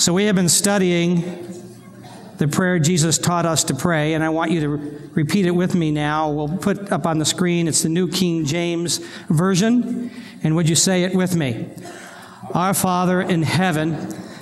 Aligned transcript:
So 0.00 0.14
we 0.14 0.24
have 0.24 0.34
been 0.34 0.48
studying 0.48 1.62
the 2.38 2.48
prayer 2.48 2.78
Jesus 2.78 3.18
taught 3.18 3.44
us 3.44 3.64
to 3.64 3.74
pray, 3.74 4.14
and 4.14 4.24
I 4.24 4.30
want 4.30 4.50
you 4.50 4.60
to 4.62 5.10
repeat 5.12 5.44
it 5.44 5.50
with 5.50 5.74
me 5.74 5.90
now. 5.90 6.30
We'll 6.30 6.56
put 6.56 6.90
up 6.90 7.04
on 7.04 7.18
the 7.18 7.26
screen, 7.26 7.68
it's 7.68 7.82
the 7.82 7.90
New 7.90 8.08
King 8.08 8.46
James 8.46 8.96
Version. 9.28 10.10
And 10.42 10.56
would 10.56 10.70
you 10.70 10.74
say 10.74 11.02
it 11.02 11.14
with 11.14 11.36
me? 11.36 11.68
Our 12.54 12.72
Father 12.72 13.20
in 13.20 13.42
heaven, 13.42 13.92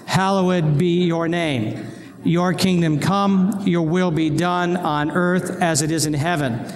hallowed 0.06 0.78
be 0.78 1.02
your 1.02 1.26
name. 1.26 1.88
Your 2.22 2.54
kingdom 2.54 3.00
come, 3.00 3.64
your 3.66 3.82
will 3.82 4.12
be 4.12 4.30
done 4.30 4.76
on 4.76 5.10
earth 5.10 5.60
as 5.60 5.82
it 5.82 5.90
is 5.90 6.06
in 6.06 6.14
heaven. 6.14 6.72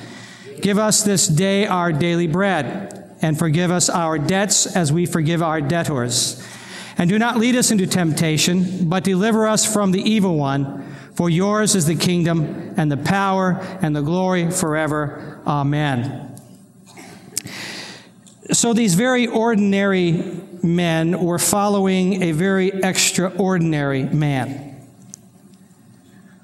Give 0.60 0.78
us 0.78 1.04
this 1.04 1.28
day 1.28 1.68
our 1.68 1.92
daily 1.92 2.26
bread, 2.26 3.16
and 3.22 3.38
forgive 3.38 3.70
us 3.70 3.88
our 3.88 4.18
debts 4.18 4.74
as 4.74 4.92
we 4.92 5.06
forgive 5.06 5.40
our 5.40 5.60
debtors. 5.60 6.44
And 6.98 7.08
do 7.08 7.18
not 7.18 7.38
lead 7.38 7.56
us 7.56 7.70
into 7.70 7.86
temptation, 7.86 8.88
but 8.88 9.04
deliver 9.04 9.46
us 9.46 9.70
from 9.70 9.92
the 9.92 10.02
evil 10.02 10.36
one. 10.36 10.94
For 11.14 11.28
yours 11.28 11.74
is 11.74 11.86
the 11.86 11.94
kingdom 11.94 12.74
and 12.76 12.90
the 12.90 12.96
power 12.96 13.60
and 13.82 13.94
the 13.94 14.00
glory 14.02 14.50
forever. 14.50 15.40
Amen. 15.46 16.40
So 18.52 18.72
these 18.72 18.94
very 18.94 19.26
ordinary 19.26 20.40
men 20.62 21.20
were 21.20 21.38
following 21.38 22.22
a 22.22 22.32
very 22.32 22.68
extraordinary 22.68 24.04
man 24.04 24.86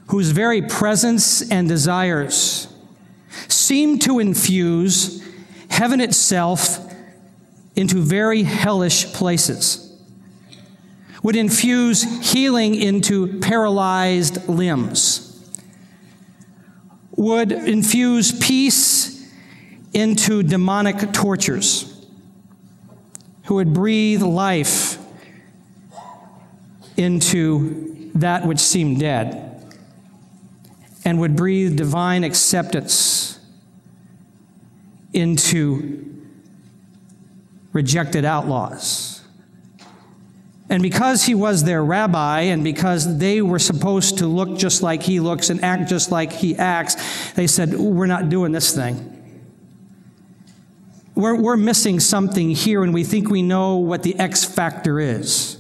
whose 0.08 0.30
very 0.30 0.62
presence 0.62 1.50
and 1.50 1.68
desires 1.68 2.72
seemed 3.48 4.02
to 4.02 4.18
infuse 4.18 5.22
heaven 5.68 6.00
itself 6.00 6.78
into 7.76 8.00
very 8.00 8.42
hellish 8.42 9.12
places 9.12 9.87
would 11.22 11.36
infuse 11.36 12.02
healing 12.32 12.74
into 12.74 13.38
paralyzed 13.40 14.48
limbs, 14.48 15.24
would 17.16 17.50
infuse 17.52 18.32
peace 18.38 19.28
into 19.92 20.42
demonic 20.42 21.12
tortures, 21.12 22.06
who 23.44 23.54
would 23.54 23.72
breathe 23.72 24.22
life 24.22 24.98
into 26.96 28.10
that 28.14 28.46
which 28.46 28.58
seemed 28.58 29.00
dead, 29.00 29.44
and 31.04 31.18
would 31.20 31.34
breathe 31.36 31.76
divine 31.76 32.22
acceptance 32.24 33.38
into 35.12 36.04
rejected 37.72 38.24
outlaws. 38.24 39.17
And 40.70 40.82
because 40.82 41.24
he 41.24 41.34
was 41.34 41.64
their 41.64 41.82
rabbi, 41.82 42.42
and 42.42 42.62
because 42.62 43.18
they 43.18 43.40
were 43.40 43.58
supposed 43.58 44.18
to 44.18 44.26
look 44.26 44.58
just 44.58 44.82
like 44.82 45.02
he 45.02 45.18
looks 45.18 45.48
and 45.48 45.64
act 45.64 45.88
just 45.88 46.10
like 46.10 46.30
he 46.30 46.56
acts, 46.56 47.32
they 47.32 47.46
said, 47.46 47.74
We're 47.74 48.06
not 48.06 48.28
doing 48.28 48.52
this 48.52 48.74
thing. 48.74 49.14
We're, 51.14 51.34
we're 51.34 51.56
missing 51.56 52.00
something 52.00 52.50
here, 52.50 52.84
and 52.84 52.92
we 52.92 53.02
think 53.02 53.30
we 53.30 53.42
know 53.42 53.76
what 53.76 54.02
the 54.02 54.18
X 54.18 54.44
factor 54.44 55.00
is. 55.00 55.56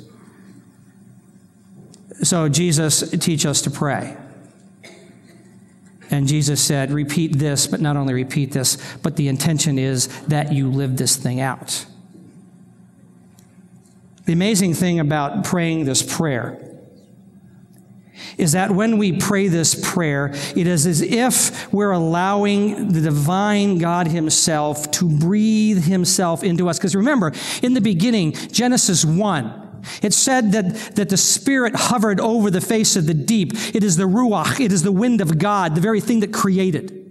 So, 2.22 2.48
Jesus, 2.48 3.08
teach 3.10 3.46
us 3.46 3.62
to 3.62 3.70
pray. 3.70 4.16
And 6.10 6.28
Jesus 6.28 6.62
said, 6.62 6.90
Repeat 6.90 7.38
this, 7.38 7.66
but 7.66 7.80
not 7.80 7.96
only 7.96 8.12
repeat 8.12 8.52
this, 8.52 8.76
but 9.02 9.16
the 9.16 9.28
intention 9.28 9.78
is 9.78 10.08
that 10.26 10.52
you 10.52 10.70
live 10.70 10.98
this 10.98 11.16
thing 11.16 11.40
out. 11.40 11.86
The 14.28 14.34
amazing 14.34 14.74
thing 14.74 15.00
about 15.00 15.42
praying 15.42 15.86
this 15.86 16.02
prayer 16.02 16.60
is 18.36 18.52
that 18.52 18.70
when 18.70 18.98
we 18.98 19.16
pray 19.16 19.48
this 19.48 19.74
prayer, 19.90 20.32
it 20.54 20.66
is 20.66 20.86
as 20.86 21.00
if 21.00 21.72
we're 21.72 21.92
allowing 21.92 22.92
the 22.92 23.00
divine 23.00 23.78
God 23.78 24.06
Himself 24.06 24.90
to 24.90 25.08
breathe 25.08 25.84
Himself 25.84 26.44
into 26.44 26.68
us. 26.68 26.78
Because 26.78 26.94
remember, 26.94 27.32
in 27.62 27.72
the 27.72 27.80
beginning, 27.80 28.32
Genesis 28.32 29.02
1, 29.02 29.84
it 30.02 30.12
said 30.12 30.52
that, 30.52 30.96
that 30.96 31.08
the 31.08 31.16
Spirit 31.16 31.74
hovered 31.74 32.20
over 32.20 32.50
the 32.50 32.60
face 32.60 32.96
of 32.96 33.06
the 33.06 33.14
deep. 33.14 33.52
It 33.74 33.82
is 33.82 33.96
the 33.96 34.04
Ruach, 34.04 34.60
it 34.60 34.72
is 34.72 34.82
the 34.82 34.92
wind 34.92 35.22
of 35.22 35.38
God, 35.38 35.74
the 35.74 35.80
very 35.80 36.02
thing 36.02 36.20
that 36.20 36.34
created. 36.34 37.07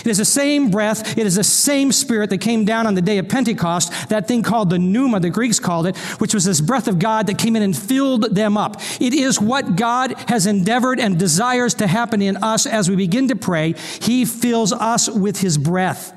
It 0.00 0.06
is 0.06 0.18
the 0.18 0.24
same 0.24 0.70
breath, 0.70 1.16
it 1.16 1.26
is 1.26 1.36
the 1.36 1.44
same 1.44 1.92
spirit 1.92 2.30
that 2.30 2.38
came 2.38 2.64
down 2.64 2.86
on 2.86 2.94
the 2.94 3.02
day 3.02 3.18
of 3.18 3.28
Pentecost, 3.28 4.08
that 4.08 4.28
thing 4.28 4.42
called 4.42 4.70
the 4.70 4.78
pneuma, 4.78 5.20
the 5.20 5.30
Greeks 5.30 5.60
called 5.60 5.86
it, 5.86 5.96
which 6.18 6.34
was 6.34 6.44
this 6.44 6.60
breath 6.60 6.88
of 6.88 6.98
God 6.98 7.26
that 7.26 7.38
came 7.38 7.56
in 7.56 7.62
and 7.62 7.76
filled 7.76 8.34
them 8.34 8.56
up. 8.56 8.80
It 9.00 9.14
is 9.14 9.40
what 9.40 9.76
God 9.76 10.14
has 10.28 10.46
endeavored 10.46 11.00
and 11.00 11.18
desires 11.18 11.74
to 11.74 11.86
happen 11.86 12.22
in 12.22 12.36
us 12.38 12.66
as 12.66 12.88
we 12.88 12.96
begin 12.96 13.28
to 13.28 13.36
pray. 13.36 13.74
He 14.00 14.24
fills 14.24 14.72
us 14.72 15.08
with 15.08 15.40
His 15.40 15.58
breath. 15.58 16.12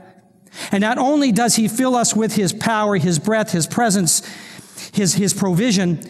And 0.72 0.81
not 0.81 0.97
only 0.97 1.31
does 1.31 1.56
He 1.56 1.68
fill 1.68 1.96
us 1.96 2.16
with 2.16 2.36
His 2.36 2.53
power, 2.53 2.97
His 2.97 3.19
breath, 3.19 3.51
His 3.51 3.68
presence, 3.68 4.28
His, 4.94 5.13
His 5.13 5.34
provision, 5.34 6.01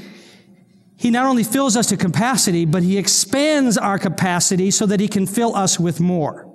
He 0.98 1.12
not 1.12 1.26
only 1.26 1.44
fills 1.44 1.76
us 1.76 1.88
to 1.88 1.98
capacity, 1.98 2.66
but 2.66 2.84
He 2.84 2.98
expands 2.98 3.78
our 3.78 4.00
capacity 4.00 4.72
so 4.72 4.86
that 4.86 5.00
He 5.00 5.08
can 5.08 5.28
fill 5.28 5.56
us 5.56 5.80
with 5.80 6.00
more. 6.00 6.49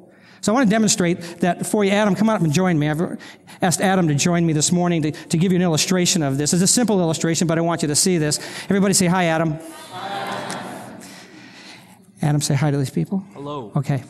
So 0.44 0.52
I 0.52 0.56
want 0.56 0.68
to 0.68 0.70
demonstrate 0.70 1.22
that 1.40 1.64
for 1.64 1.86
you. 1.86 1.90
Adam, 1.90 2.14
come 2.14 2.28
up 2.28 2.42
and 2.42 2.52
join 2.52 2.78
me. 2.78 2.90
I've 2.90 3.18
asked 3.62 3.80
Adam 3.80 4.08
to 4.08 4.14
join 4.14 4.44
me 4.44 4.52
this 4.52 4.70
morning 4.70 5.00
to, 5.00 5.10
to 5.10 5.38
give 5.38 5.52
you 5.52 5.56
an 5.56 5.62
illustration 5.62 6.22
of 6.22 6.36
this. 6.36 6.52
It's 6.52 6.62
a 6.62 6.66
simple 6.66 7.00
illustration, 7.00 7.46
but 7.46 7.56
I 7.56 7.62
want 7.62 7.80
you 7.80 7.88
to 7.88 7.96
see 7.96 8.18
this. 8.18 8.38
Everybody 8.64 8.92
say 8.92 9.06
hi, 9.06 9.24
Adam. 9.24 9.56
Hi. 9.90 11.00
Adam, 12.20 12.42
say 12.42 12.54
hi 12.54 12.70
to 12.70 12.76
these 12.76 12.90
people. 12.90 13.24
Hello. 13.32 13.72
Okay. 13.74 14.02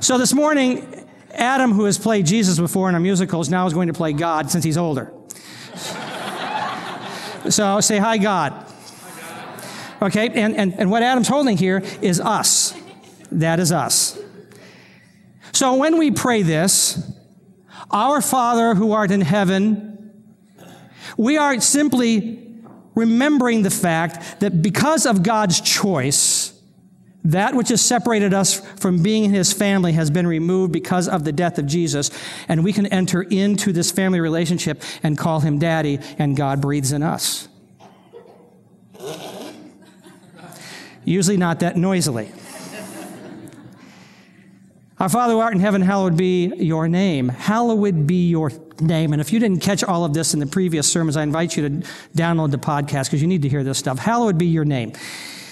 so 0.00 0.18
this 0.18 0.34
morning, 0.34 1.06
Adam, 1.32 1.72
who 1.72 1.86
has 1.86 1.96
played 1.96 2.26
Jesus 2.26 2.58
before 2.58 2.90
in 2.90 2.94
our 2.94 3.00
musicals, 3.00 3.48
now 3.48 3.66
is 3.66 3.72
going 3.72 3.86
to 3.86 3.94
play 3.94 4.12
God 4.12 4.50
since 4.50 4.64
he's 4.64 4.76
older. 4.76 5.14
so 7.48 7.80
say 7.80 7.96
hi, 7.96 8.18
God. 8.18 8.66
Okay, 10.02 10.28
and, 10.28 10.54
and, 10.54 10.78
and 10.78 10.90
what 10.90 11.02
Adam's 11.02 11.28
holding 11.28 11.56
here 11.56 11.82
is 12.02 12.20
us. 12.20 12.74
That 13.32 13.60
is 13.60 13.72
us. 13.72 14.09
So 15.52 15.74
when 15.74 15.98
we 15.98 16.10
pray 16.10 16.42
this, 16.42 17.12
Our 17.90 18.22
Father 18.22 18.74
who 18.74 18.92
art 18.92 19.10
in 19.10 19.20
heaven, 19.20 20.12
we 21.16 21.36
are 21.36 21.60
simply 21.60 22.46
remembering 22.94 23.62
the 23.62 23.70
fact 23.70 24.40
that 24.40 24.62
because 24.62 25.06
of 25.06 25.22
God's 25.22 25.60
choice, 25.60 26.52
that 27.24 27.54
which 27.54 27.68
has 27.68 27.82
separated 27.82 28.32
us 28.32 28.60
from 28.80 29.02
being 29.02 29.24
in 29.24 29.32
his 29.32 29.52
family 29.52 29.92
has 29.92 30.10
been 30.10 30.26
removed 30.26 30.72
because 30.72 31.08
of 31.08 31.24
the 31.24 31.32
death 31.32 31.58
of 31.58 31.66
Jesus, 31.66 32.10
and 32.48 32.64
we 32.64 32.72
can 32.72 32.86
enter 32.86 33.22
into 33.22 33.72
this 33.72 33.90
family 33.90 34.20
relationship 34.20 34.82
and 35.02 35.18
call 35.18 35.40
him 35.40 35.58
daddy, 35.58 35.98
and 36.18 36.36
God 36.36 36.60
breathes 36.60 36.92
in 36.92 37.02
us. 37.02 37.48
Usually 41.04 41.36
not 41.36 41.60
that 41.60 41.76
noisily. 41.76 42.30
Our 45.00 45.08
Father 45.08 45.32
who 45.32 45.40
art 45.40 45.54
in 45.54 45.60
heaven, 45.60 45.80
hallowed 45.80 46.14
be 46.14 46.48
your 46.56 46.86
name. 46.86 47.30
Hallowed 47.30 48.06
be 48.06 48.28
your 48.28 48.52
name. 48.80 49.14
And 49.14 49.20
if 49.20 49.32
you 49.32 49.40
didn't 49.40 49.60
catch 49.60 49.82
all 49.82 50.04
of 50.04 50.12
this 50.12 50.34
in 50.34 50.40
the 50.40 50.46
previous 50.46 50.92
sermons, 50.92 51.16
I 51.16 51.22
invite 51.22 51.56
you 51.56 51.66
to 51.66 51.88
download 52.14 52.50
the 52.50 52.58
podcast 52.58 53.06
because 53.06 53.22
you 53.22 53.26
need 53.26 53.40
to 53.40 53.48
hear 53.48 53.64
this 53.64 53.78
stuff. 53.78 53.98
Hallowed 53.98 54.36
be 54.36 54.44
your 54.44 54.66
name. 54.66 54.92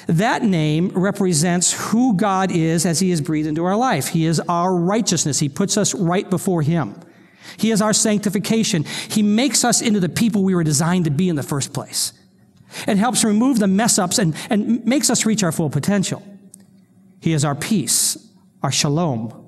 That 0.07 0.43
name 0.43 0.91
represents 0.91 1.73
who 1.73 2.15
God 2.15 2.51
is 2.53 2.85
as 2.85 3.01
He 3.01 3.11
is 3.11 3.23
breathed 3.23 3.49
into 3.49 3.65
our 3.65 3.77
life. 3.77 4.09
He 4.09 4.27
is 4.27 4.39
our 4.39 4.75
righteousness. 4.75 5.39
He 5.39 5.49
puts 5.49 5.79
us 5.79 5.95
right 5.95 6.29
before 6.29 6.61
Him. 6.61 6.95
He 7.57 7.71
is 7.71 7.81
our 7.81 7.95
sanctification. 7.95 8.85
He 8.85 9.23
makes 9.23 9.65
us 9.65 9.81
into 9.81 9.99
the 9.99 10.11
people 10.11 10.45
we 10.45 10.55
were 10.55 10.65
designed 10.65 11.07
to 11.07 11.11
be 11.11 11.31
in 11.31 11.37
the 11.37 11.43
first 11.43 11.73
place. 11.73 12.13
It 12.87 12.99
helps 12.99 13.25
remove 13.25 13.61
the 13.61 13.67
mess 13.67 13.99
ups 13.99 14.19
and, 14.19 14.37
and 14.51 14.85
makes 14.85 15.09
us 15.09 15.25
reach 15.25 15.43
our 15.43 15.53
full 15.53 15.71
potential. 15.71 16.23
He 17.23 17.33
is 17.33 17.47
our 17.47 17.55
peace, 17.55 18.28
our 18.63 18.73
shalom, 18.73 19.47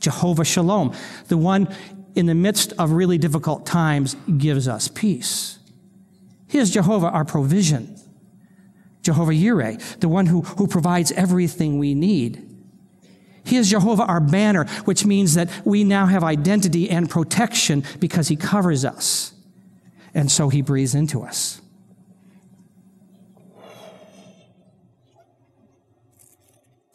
Jehovah 0.00 0.44
Shalom, 0.44 0.94
the 1.28 1.36
one 1.36 1.74
in 2.14 2.26
the 2.26 2.34
midst 2.34 2.72
of 2.78 2.90
really 2.90 3.18
difficult 3.18 3.66
times 3.66 4.16
gives 4.38 4.66
us 4.66 4.88
peace. 4.88 5.58
He 6.48 6.58
is 6.58 6.70
Jehovah, 6.70 7.08
our 7.08 7.24
provision. 7.24 7.96
Jehovah 9.02 9.32
Yireh, 9.32 10.00
the 10.00 10.08
one 10.08 10.26
who, 10.26 10.42
who 10.42 10.66
provides 10.66 11.12
everything 11.12 11.78
we 11.78 11.94
need. 11.94 12.46
He 13.44 13.56
is 13.56 13.70
Jehovah, 13.70 14.04
our 14.04 14.20
banner, 14.20 14.66
which 14.84 15.06
means 15.06 15.34
that 15.34 15.48
we 15.64 15.84
now 15.84 16.06
have 16.06 16.22
identity 16.22 16.90
and 16.90 17.08
protection 17.08 17.84
because 17.98 18.28
he 18.28 18.36
covers 18.36 18.84
us. 18.84 19.32
And 20.12 20.30
so 20.30 20.48
he 20.48 20.60
breathes 20.60 20.94
into 20.94 21.22
us. 21.22 21.60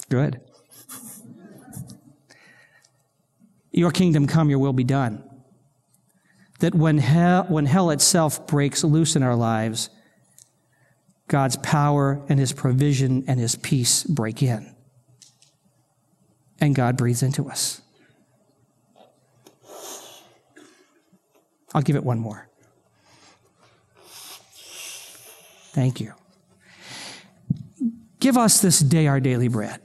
Good. 0.10 0.40
Your 3.76 3.92
kingdom 3.92 4.26
come, 4.26 4.50
your 4.50 4.60
will 4.60 4.72
be 4.72 4.86
done. 4.86 5.22
That 6.60 6.74
when 6.74 6.98
hell, 6.98 7.44
when 7.50 7.66
hell 7.66 7.90
itself 7.92 8.48
breaks 8.48 8.86
loose 8.86 9.18
in 9.18 9.24
our 9.24 9.36
lives, 9.36 9.90
God's 11.28 11.58
power 11.58 12.24
and 12.30 12.40
his 12.40 12.54
provision 12.54 13.26
and 13.28 13.38
his 13.38 13.58
peace 13.58 14.06
break 14.06 14.42
in. 14.42 14.74
And 16.62 16.74
God 16.74 16.96
breathes 16.96 17.22
into 17.22 17.50
us. 17.50 17.82
I'll 21.74 21.82
give 21.82 21.98
it 21.98 22.04
one 22.06 22.20
more. 22.20 22.48
Thank 25.74 26.00
you. 26.00 26.14
Give 28.22 28.38
us 28.38 28.62
this 28.62 28.80
day 28.80 29.08
our 29.08 29.20
daily 29.20 29.50
bread. 29.50 29.82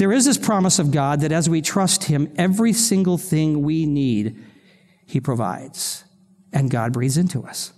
There 0.00 0.12
is 0.12 0.24
this 0.24 0.38
promise 0.38 0.78
of 0.78 0.92
God 0.92 1.20
that 1.20 1.30
as 1.30 1.46
we 1.46 1.60
trust 1.60 2.04
Him, 2.04 2.32
every 2.36 2.72
single 2.72 3.18
thing 3.18 3.60
we 3.60 3.84
need, 3.84 4.42
He 5.04 5.20
provides. 5.20 6.04
And 6.54 6.70
God 6.70 6.94
breathes 6.94 7.18
into 7.18 7.44
us. 7.44 7.74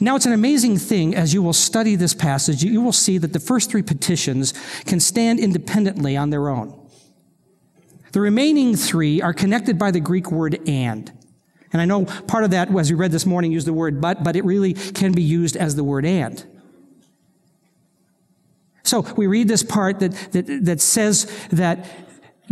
Now, 0.00 0.16
it's 0.16 0.26
an 0.26 0.34
amazing 0.34 0.76
thing 0.76 1.14
as 1.14 1.32
you 1.32 1.40
will 1.40 1.54
study 1.54 1.96
this 1.96 2.12
passage, 2.12 2.62
you 2.62 2.82
will 2.82 2.92
see 2.92 3.16
that 3.16 3.32
the 3.32 3.40
first 3.40 3.70
three 3.70 3.80
petitions 3.80 4.52
can 4.84 5.00
stand 5.00 5.40
independently 5.40 6.14
on 6.14 6.28
their 6.28 6.50
own. 6.50 6.78
The 8.12 8.20
remaining 8.20 8.76
three 8.76 9.22
are 9.22 9.32
connected 9.32 9.78
by 9.78 9.92
the 9.92 10.00
Greek 10.00 10.30
word 10.30 10.60
and. 10.68 11.10
And 11.72 11.80
I 11.80 11.86
know 11.86 12.04
part 12.04 12.44
of 12.44 12.50
that, 12.50 12.70
as 12.76 12.90
we 12.90 12.98
read 12.98 13.12
this 13.12 13.24
morning, 13.24 13.50
used 13.50 13.66
the 13.66 13.72
word 13.72 13.98
but, 13.98 14.22
but 14.22 14.36
it 14.36 14.44
really 14.44 14.74
can 14.74 15.12
be 15.12 15.22
used 15.22 15.56
as 15.56 15.74
the 15.74 15.84
word 15.84 16.04
and. 16.04 16.44
So 18.86 19.00
we 19.16 19.26
read 19.26 19.48
this 19.48 19.62
part 19.62 20.00
that, 20.00 20.12
that, 20.32 20.64
that 20.64 20.80
says 20.80 21.24
that 21.50 21.86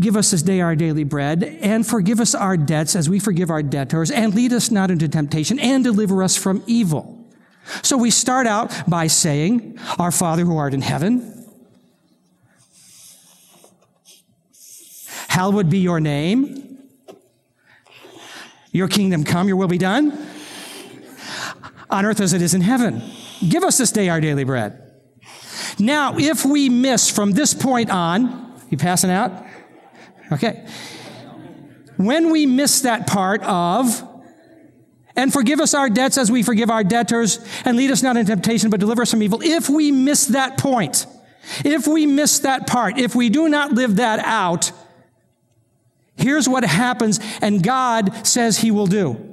give 0.00 0.16
us 0.16 0.32
this 0.32 0.42
day 0.42 0.60
our 0.60 0.74
daily 0.74 1.04
bread 1.04 1.44
and 1.44 1.86
forgive 1.86 2.20
us 2.20 2.34
our 2.34 2.56
debts 2.56 2.96
as 2.96 3.08
we 3.08 3.20
forgive 3.20 3.50
our 3.50 3.62
debtors 3.62 4.10
and 4.10 4.34
lead 4.34 4.52
us 4.52 4.70
not 4.70 4.90
into 4.90 5.08
temptation 5.08 5.58
and 5.58 5.84
deliver 5.84 6.22
us 6.22 6.36
from 6.36 6.62
evil. 6.66 7.24
So 7.82 7.96
we 7.96 8.10
start 8.10 8.46
out 8.46 8.72
by 8.88 9.06
saying, 9.06 9.78
Our 9.98 10.10
Father 10.10 10.44
who 10.44 10.56
art 10.56 10.74
in 10.74 10.82
heaven, 10.82 11.46
hallowed 15.28 15.70
be 15.70 15.78
your 15.78 16.00
name. 16.00 16.78
Your 18.72 18.88
kingdom 18.88 19.22
come, 19.22 19.46
your 19.46 19.56
will 19.56 19.68
be 19.68 19.78
done 19.78 20.26
on 21.90 22.04
earth 22.04 22.20
as 22.20 22.32
it 22.32 22.42
is 22.42 22.54
in 22.54 22.60
heaven. 22.60 23.00
Give 23.48 23.62
us 23.62 23.78
this 23.78 23.92
day 23.92 24.08
our 24.08 24.20
daily 24.20 24.42
bread. 24.42 24.83
Now, 25.78 26.16
if 26.16 26.44
we 26.44 26.68
miss 26.68 27.10
from 27.10 27.32
this 27.32 27.54
point 27.54 27.90
on, 27.90 28.52
you 28.70 28.76
passing 28.76 29.10
out? 29.10 29.44
Okay. 30.32 30.66
When 31.96 32.30
we 32.30 32.46
miss 32.46 32.82
that 32.82 33.06
part 33.06 33.42
of, 33.42 34.08
and 35.16 35.32
forgive 35.32 35.60
us 35.60 35.74
our 35.74 35.88
debts 35.88 36.18
as 36.18 36.30
we 36.30 36.42
forgive 36.42 36.70
our 36.70 36.82
debtors, 36.82 37.38
and 37.64 37.76
lead 37.76 37.90
us 37.90 38.02
not 38.02 38.16
into 38.16 38.32
temptation, 38.32 38.70
but 38.70 38.80
deliver 38.80 39.02
us 39.02 39.10
from 39.10 39.22
evil. 39.22 39.40
If 39.42 39.68
we 39.68 39.92
miss 39.92 40.26
that 40.26 40.58
point, 40.58 41.06
if 41.64 41.86
we 41.86 42.06
miss 42.06 42.40
that 42.40 42.66
part, 42.66 42.98
if 42.98 43.14
we 43.14 43.28
do 43.28 43.48
not 43.48 43.72
live 43.72 43.96
that 43.96 44.18
out, 44.20 44.72
here's 46.16 46.48
what 46.48 46.64
happens, 46.64 47.20
and 47.40 47.62
God 47.62 48.26
says 48.26 48.58
He 48.58 48.70
will 48.70 48.86
do. 48.86 49.30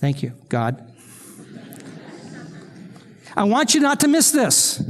Thank 0.00 0.22
you, 0.22 0.32
God. 0.48 0.93
I 3.36 3.44
want 3.44 3.74
you 3.74 3.80
not 3.80 4.00
to 4.00 4.08
miss 4.08 4.30
this. 4.30 4.82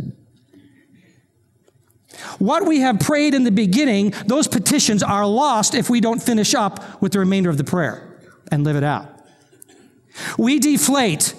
What 2.38 2.66
we 2.66 2.80
have 2.80 3.00
prayed 3.00 3.34
in 3.34 3.44
the 3.44 3.50
beginning, 3.50 4.12
those 4.26 4.48
petitions 4.48 5.02
are 5.02 5.26
lost 5.26 5.74
if 5.74 5.88
we 5.88 6.00
don't 6.00 6.22
finish 6.22 6.54
up 6.54 7.00
with 7.00 7.12
the 7.12 7.18
remainder 7.18 7.50
of 7.50 7.58
the 7.58 7.64
prayer 7.64 8.20
and 8.50 8.64
live 8.64 8.76
it 8.76 8.84
out. 8.84 9.08
We 10.38 10.58
deflate 10.58 11.34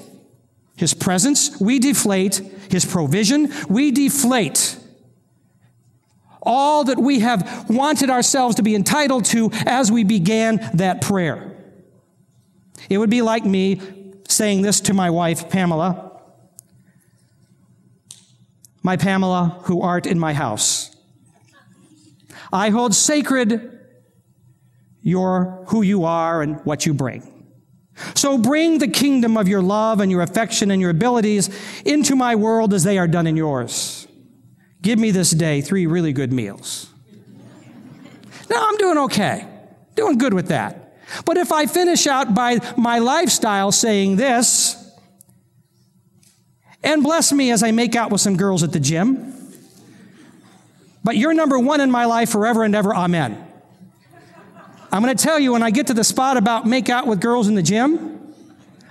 his 0.77 0.93
presence, 0.93 1.59
we 1.59 1.79
deflate 1.79 2.35
his 2.69 2.85
provision, 2.85 3.51
we 3.69 3.91
deflate 3.91 4.77
all 6.41 6.83
that 6.83 6.99
we 6.99 7.21
have 7.21 7.69
wanted 7.69 8.09
ourselves 8.09 8.55
to 8.55 8.63
be 8.63 8.75
entitled 8.75 9.25
to 9.25 9.49
as 9.65 9.91
we 9.91 10.03
began 10.03 10.57
that 10.75 11.01
prayer. 11.01 11.51
It 12.89 12.97
would 12.97 13.09
be 13.09 13.21
like 13.21 13.45
me 13.45 13.81
saying 14.27 14.61
this 14.61 14.81
to 14.81 14.93
my 14.93 15.09
wife, 15.09 15.49
Pamela 15.49 16.14
my 18.85 18.95
Pamela, 18.95 19.59
who 19.63 19.81
art 19.81 20.05
in 20.05 20.19
my 20.19 20.33
house. 20.33 20.95
I 22.53 22.69
hold 22.69 22.93
sacred 22.93 23.79
your 25.01 25.65
who 25.69 25.81
you 25.81 26.05
are 26.05 26.43
and 26.43 26.63
what 26.65 26.85
you 26.85 26.93
bring. 26.93 27.31
So 28.13 28.37
bring 28.37 28.77
the 28.77 28.87
kingdom 28.87 29.37
of 29.37 29.47
your 29.47 29.63
love 29.63 30.01
and 30.01 30.11
your 30.11 30.21
affection 30.21 30.69
and 30.69 30.79
your 30.79 30.91
abilities 30.91 31.49
into 31.83 32.15
my 32.15 32.35
world 32.35 32.75
as 32.75 32.83
they 32.83 32.99
are 32.99 33.07
done 33.07 33.25
in 33.25 33.35
yours. 33.35 34.07
Give 34.83 34.99
me 34.99 35.09
this 35.09 35.31
day 35.31 35.61
three 35.61 35.88
really 35.88 36.13
good 36.13 36.31
meals. 36.31 36.88
Now 38.51 38.67
I'm 38.67 38.77
doing 38.77 38.99
okay. 38.99 39.47
Doing 39.95 40.19
good 40.19 40.35
with 40.35 40.49
that. 40.49 40.95
But 41.25 41.38
if 41.38 41.51
I 41.51 41.65
finish 41.65 42.05
out 42.05 42.35
by 42.35 42.59
my 42.77 42.99
lifestyle 42.99 43.71
saying 43.71 44.17
this, 44.17 44.84
and 46.85 47.03
bless 47.03 47.33
me 47.33 47.51
as 47.51 47.63
I 47.63 47.71
make 47.71 47.95
out 47.95 48.11
with 48.11 48.21
some 48.21 48.37
girls 48.37 48.63
at 48.63 48.71
the 48.71 48.79
gym. 48.79 49.33
But 51.03 51.17
you're 51.17 51.33
number 51.33 51.59
one 51.59 51.81
in 51.81 51.91
my 51.91 52.05
life 52.05 52.29
forever 52.29 52.63
and 52.63 52.73
ever. 52.75 52.95
Amen. 52.95 53.41
I'm 54.91 55.01
going 55.01 55.15
to 55.15 55.21
tell 55.21 55.39
you 55.39 55.51
when 55.51 55.63
I 55.63 55.71
get 55.71 55.87
to 55.87 55.93
the 55.93 56.03
spot 56.03 56.37
about 56.37 56.65
make 56.65 56.87
out 56.89 57.05
with 57.07 57.19
girls 57.19 57.47
in 57.47 57.55
the 57.55 57.63
gym, 57.63 58.33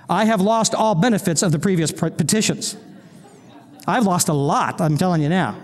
I 0.09 0.25
have 0.25 0.39
lost 0.39 0.75
all 0.75 0.93
benefits 0.93 1.41
of 1.41 1.51
the 1.51 1.57
previous 1.57 1.91
petitions. 1.91 2.77
I've 3.87 4.05
lost 4.05 4.29
a 4.29 4.33
lot, 4.33 4.81
I'm 4.81 4.97
telling 4.97 5.21
you 5.21 5.29
now. 5.29 5.57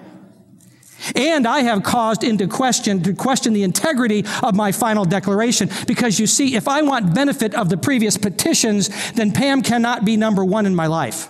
And 1.15 1.47
I 1.47 1.61
have 1.61 1.83
caused 1.83 2.23
into 2.23 2.47
question 2.47 3.03
to 3.03 3.13
question 3.13 3.53
the 3.53 3.63
integrity 3.63 4.23
of 4.41 4.55
my 4.55 4.71
final 4.71 5.03
declaration 5.03 5.69
because 5.87 6.19
you 6.19 6.27
see, 6.27 6.55
if 6.55 6.67
I 6.67 6.81
want 6.81 7.13
benefit 7.13 7.55
of 7.55 7.69
the 7.69 7.77
previous 7.77 8.17
petitions, 8.17 8.89
then 9.13 9.31
Pam 9.31 9.63
cannot 9.63 10.05
be 10.05 10.15
number 10.17 10.45
one 10.45 10.65
in 10.65 10.75
my 10.75 10.87
life. 10.87 11.29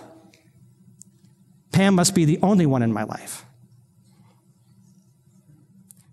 Pam 1.72 1.94
must 1.94 2.14
be 2.14 2.24
the 2.24 2.38
only 2.42 2.66
one 2.66 2.82
in 2.82 2.92
my 2.92 3.04
life. 3.04 3.44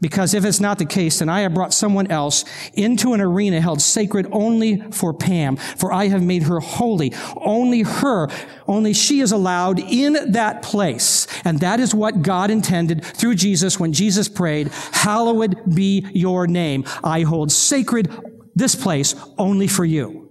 Because 0.02 0.34
if 0.34 0.46
it's 0.46 0.62
not 0.62 0.80
the 0.80 0.86
case, 0.86 1.20
then 1.20 1.28
I 1.28 1.42
have 1.42 1.54
brought 1.54 1.74
someone 1.74 2.08
else 2.08 2.46
into 2.74 3.14
an 3.14 3.20
arena 3.20 3.60
held 3.60 3.82
sacred 3.82 4.28
only 4.32 4.82
for 4.92 5.14
Pam, 5.14 5.58
for 5.58 5.92
I 5.92 6.08
have 6.08 6.24
made 6.24 6.44
her 6.44 6.62
holy. 6.62 7.14
Only 7.36 7.82
her, 7.82 8.30
only 8.66 8.94
she 8.94 9.20
is 9.20 9.34
allowed 9.34 9.80
in 9.80 10.32
that 10.32 10.62
place. 10.62 11.28
And 11.44 11.60
that 11.60 11.82
is 11.82 11.94
what 11.94 12.22
God 12.22 12.50
intended 12.50 13.04
through 13.04 13.36
Jesus 13.36 13.78
when 13.78 13.92
Jesus 13.92 14.30
prayed, 14.30 14.70
Hallowed 14.94 15.76
be 15.76 16.08
your 16.14 16.48
name. 16.48 16.86
I 17.04 17.24
hold 17.24 17.52
sacred 17.52 18.10
this 18.56 18.76
place 18.76 19.16
only 19.38 19.68
for 19.68 19.84
you. 19.84 20.30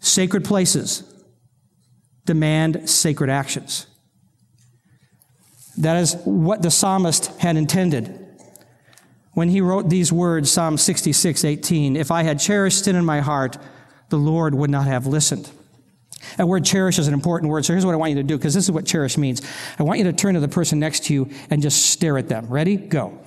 Sacred 0.00 0.44
places 0.44 1.04
demand 2.28 2.88
sacred 2.90 3.30
actions. 3.30 3.86
That 5.78 5.96
is 5.96 6.14
what 6.24 6.60
the 6.60 6.70
psalmist 6.70 7.26
had 7.38 7.56
intended 7.56 8.22
when 9.32 9.48
he 9.48 9.62
wrote 9.62 9.88
these 9.88 10.12
words, 10.12 10.52
Psalm 10.52 10.76
66, 10.76 11.42
18. 11.42 11.96
If 11.96 12.10
I 12.10 12.24
had 12.24 12.38
cherished 12.38 12.84
sin 12.84 12.96
in 12.96 13.04
my 13.06 13.20
heart, 13.20 13.56
the 14.10 14.18
Lord 14.18 14.54
would 14.54 14.68
not 14.68 14.86
have 14.86 15.06
listened. 15.06 15.50
That 16.36 16.46
word 16.46 16.66
cherish 16.66 16.98
is 16.98 17.08
an 17.08 17.14
important 17.14 17.50
word, 17.50 17.64
so 17.64 17.72
here's 17.72 17.86
what 17.86 17.94
I 17.94 17.96
want 17.96 18.10
you 18.10 18.16
to 18.16 18.22
do, 18.22 18.36
because 18.36 18.52
this 18.52 18.64
is 18.64 18.70
what 18.70 18.84
cherish 18.84 19.16
means. 19.16 19.40
I 19.78 19.84
want 19.84 20.00
you 20.00 20.04
to 20.04 20.12
turn 20.12 20.34
to 20.34 20.40
the 20.40 20.48
person 20.48 20.78
next 20.78 21.04
to 21.04 21.14
you 21.14 21.30
and 21.48 21.62
just 21.62 21.86
stare 21.86 22.18
at 22.18 22.28
them. 22.28 22.48
Ready? 22.48 22.76
Go. 22.76 23.18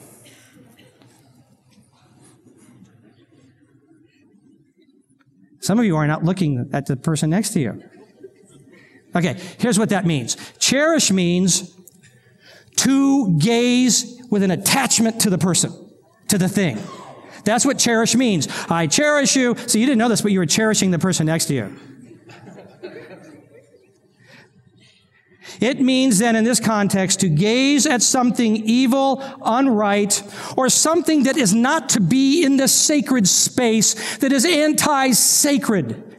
Some 5.61 5.79
of 5.79 5.85
you 5.85 5.95
are 5.95 6.05
not 6.05 6.23
looking 6.23 6.69
at 6.71 6.85
the 6.85 6.95
person 6.95 7.31
next 7.31 7.53
to 7.53 7.59
you. 7.61 7.83
Okay, 9.15 9.37
here's 9.59 9.77
what 9.77 9.89
that 9.89 10.05
means. 10.05 10.37
Cherish 10.57 11.11
means 11.11 11.75
to 12.77 13.37
gaze 13.37 14.21
with 14.29 14.43
an 14.43 14.51
attachment 14.51 15.21
to 15.21 15.29
the 15.29 15.37
person, 15.37 15.71
to 16.29 16.37
the 16.37 16.47
thing. 16.47 16.79
That's 17.43 17.65
what 17.65 17.77
cherish 17.77 18.15
means. 18.15 18.47
I 18.69 18.87
cherish 18.87 19.35
you. 19.35 19.55
So 19.67 19.77
you 19.77 19.85
didn't 19.85 19.97
know 19.97 20.09
this, 20.09 20.21
but 20.21 20.31
you 20.31 20.39
were 20.39 20.45
cherishing 20.45 20.91
the 20.91 20.99
person 20.99 21.25
next 21.25 21.45
to 21.45 21.53
you. 21.53 21.75
It 25.59 25.79
means 25.79 26.17
then 26.17 26.35
in 26.35 26.43
this 26.43 26.59
context 26.59 27.19
to 27.19 27.29
gaze 27.29 27.85
at 27.85 28.01
something 28.01 28.55
evil, 28.55 29.17
unright, 29.41 30.57
or 30.57 30.69
something 30.69 31.23
that 31.23 31.37
is 31.37 31.53
not 31.53 31.89
to 31.89 31.99
be 31.99 32.43
in 32.43 32.57
the 32.57 32.67
sacred 32.67 33.27
space, 33.27 34.17
that 34.17 34.31
is 34.31 34.43
anti-sacred 34.43 36.10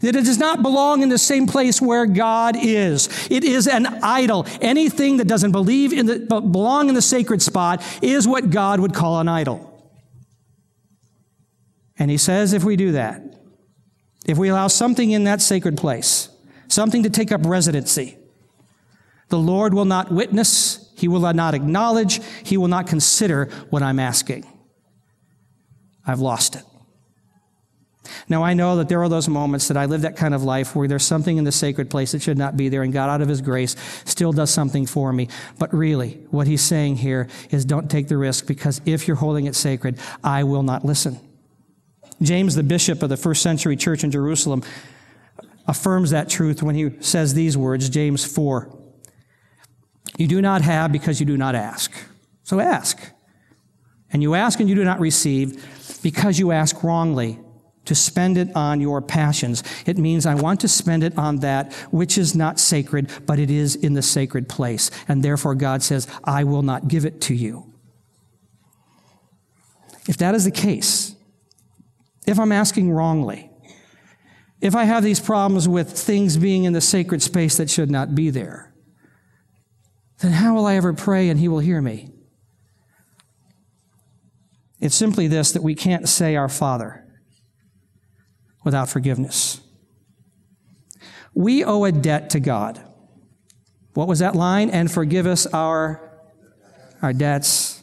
that 0.00 0.16
it 0.16 0.24
does 0.24 0.38
not 0.38 0.62
belong 0.62 1.02
in 1.02 1.08
the 1.08 1.18
same 1.18 1.46
place 1.46 1.80
where 1.80 2.06
God 2.06 2.56
is. 2.58 3.08
It 3.30 3.44
is 3.44 3.66
an 3.66 3.86
idol. 4.02 4.46
Anything 4.60 5.18
that 5.18 5.28
doesn't 5.28 5.52
believe 5.52 5.92
in 5.92 6.06
the, 6.06 6.18
belong 6.18 6.88
in 6.88 6.94
the 6.94 7.02
sacred 7.02 7.42
spot 7.42 7.82
is 8.02 8.26
what 8.26 8.50
God 8.50 8.80
would 8.80 8.94
call 8.94 9.20
an 9.20 9.28
idol. 9.28 9.66
And 11.98 12.10
he 12.10 12.16
says 12.16 12.54
if 12.54 12.64
we 12.64 12.76
do 12.76 12.92
that, 12.92 13.22
if 14.26 14.38
we 14.38 14.48
allow 14.48 14.68
something 14.68 15.10
in 15.10 15.24
that 15.24 15.42
sacred 15.42 15.76
place, 15.76 16.30
something 16.68 17.02
to 17.02 17.10
take 17.10 17.30
up 17.30 17.42
residency, 17.44 18.16
the 19.28 19.38
Lord 19.38 19.74
will 19.74 19.84
not 19.84 20.10
witness, 20.10 20.92
he 20.96 21.08
will 21.08 21.20
not 21.32 21.54
acknowledge, 21.54 22.20
he 22.42 22.56
will 22.56 22.68
not 22.68 22.86
consider 22.86 23.46
what 23.68 23.82
I'm 23.82 23.98
asking. 23.98 24.46
I've 26.06 26.20
lost 26.20 26.56
it. 26.56 26.64
Now, 28.28 28.42
I 28.42 28.54
know 28.54 28.76
that 28.76 28.88
there 28.88 29.02
are 29.02 29.08
those 29.08 29.28
moments 29.28 29.68
that 29.68 29.76
I 29.76 29.86
live 29.86 30.02
that 30.02 30.16
kind 30.16 30.34
of 30.34 30.42
life 30.42 30.74
where 30.74 30.88
there's 30.88 31.04
something 31.04 31.36
in 31.36 31.44
the 31.44 31.52
sacred 31.52 31.90
place 31.90 32.12
that 32.12 32.22
should 32.22 32.38
not 32.38 32.56
be 32.56 32.68
there, 32.68 32.82
and 32.82 32.92
God, 32.92 33.10
out 33.10 33.20
of 33.20 33.28
His 33.28 33.40
grace, 33.40 33.76
still 34.04 34.32
does 34.32 34.50
something 34.50 34.86
for 34.86 35.12
me. 35.12 35.28
But 35.58 35.72
really, 35.74 36.14
what 36.30 36.46
He's 36.46 36.62
saying 36.62 36.96
here 36.96 37.28
is 37.50 37.64
don't 37.64 37.90
take 37.90 38.08
the 38.08 38.16
risk 38.16 38.46
because 38.46 38.80
if 38.86 39.06
you're 39.06 39.16
holding 39.16 39.46
it 39.46 39.54
sacred, 39.54 39.98
I 40.22 40.44
will 40.44 40.62
not 40.62 40.84
listen. 40.84 41.20
James, 42.22 42.54
the 42.54 42.62
bishop 42.62 43.02
of 43.02 43.08
the 43.08 43.16
first 43.16 43.42
century 43.42 43.76
church 43.76 44.04
in 44.04 44.10
Jerusalem, 44.10 44.62
affirms 45.66 46.10
that 46.10 46.28
truth 46.28 46.62
when 46.62 46.74
he 46.74 46.90
says 47.00 47.34
these 47.34 47.56
words, 47.56 47.88
James 47.88 48.24
4. 48.24 48.76
You 50.18 50.26
do 50.26 50.42
not 50.42 50.62
have 50.62 50.92
because 50.92 51.20
you 51.20 51.26
do 51.26 51.36
not 51.36 51.54
ask. 51.54 51.92
So 52.42 52.60
ask. 52.60 52.98
And 54.12 54.22
you 54.22 54.34
ask 54.34 54.60
and 54.60 54.68
you 54.68 54.74
do 54.74 54.84
not 54.84 55.00
receive 55.00 56.00
because 56.02 56.38
you 56.38 56.50
ask 56.50 56.82
wrongly 56.82 57.38
to 57.90 57.94
spend 57.96 58.38
it 58.38 58.54
on 58.54 58.80
your 58.80 59.02
passions. 59.02 59.64
It 59.84 59.98
means 59.98 60.24
I 60.24 60.36
want 60.36 60.60
to 60.60 60.68
spend 60.68 61.02
it 61.02 61.18
on 61.18 61.38
that 61.38 61.72
which 61.90 62.16
is 62.16 62.36
not 62.36 62.60
sacred, 62.60 63.10
but 63.26 63.40
it 63.40 63.50
is 63.50 63.74
in 63.74 63.94
the 63.94 64.00
sacred 64.00 64.48
place. 64.48 64.92
And 65.08 65.24
therefore 65.24 65.56
God 65.56 65.82
says, 65.82 66.06
I 66.22 66.44
will 66.44 66.62
not 66.62 66.86
give 66.86 67.04
it 67.04 67.20
to 67.22 67.34
you. 67.34 67.74
If 70.08 70.18
that 70.18 70.36
is 70.36 70.44
the 70.44 70.52
case, 70.52 71.16
if 72.28 72.38
I'm 72.38 72.52
asking 72.52 72.92
wrongly, 72.92 73.50
if 74.60 74.76
I 74.76 74.84
have 74.84 75.02
these 75.02 75.18
problems 75.18 75.68
with 75.68 75.90
things 75.90 76.36
being 76.36 76.62
in 76.62 76.72
the 76.72 76.80
sacred 76.80 77.22
space 77.22 77.56
that 77.56 77.68
should 77.68 77.90
not 77.90 78.14
be 78.14 78.30
there, 78.30 78.72
then 80.20 80.30
how 80.30 80.54
will 80.54 80.66
I 80.66 80.76
ever 80.76 80.92
pray 80.92 81.28
and 81.28 81.40
He 81.40 81.48
will 81.48 81.58
hear 81.58 81.82
me? 81.82 82.08
It's 84.78 84.94
simply 84.94 85.26
this 85.26 85.50
that 85.50 85.64
we 85.64 85.74
can't 85.74 86.08
say 86.08 86.36
our 86.36 86.48
Father 86.48 86.99
without 88.64 88.88
forgiveness. 88.88 89.60
We 91.34 91.64
owe 91.64 91.84
a 91.84 91.92
debt 91.92 92.30
to 92.30 92.40
God. 92.40 92.80
What 93.94 94.08
was 94.08 94.18
that 94.18 94.34
line? 94.34 94.70
And 94.70 94.90
forgive 94.90 95.26
us 95.26 95.46
our, 95.46 96.20
our 97.02 97.12
debts. 97.12 97.82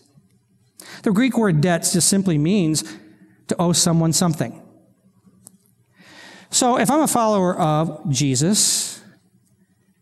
The 1.03 1.11
Greek 1.11 1.37
word 1.37 1.61
debts 1.61 1.93
just 1.93 2.07
simply 2.07 2.37
means 2.37 2.83
to 3.47 3.55
owe 3.59 3.73
someone 3.73 4.13
something. 4.13 4.61
So 6.49 6.77
if 6.77 6.89
I'm 6.89 7.01
a 7.01 7.07
follower 7.07 7.57
of 7.57 8.09
Jesus, 8.09 9.01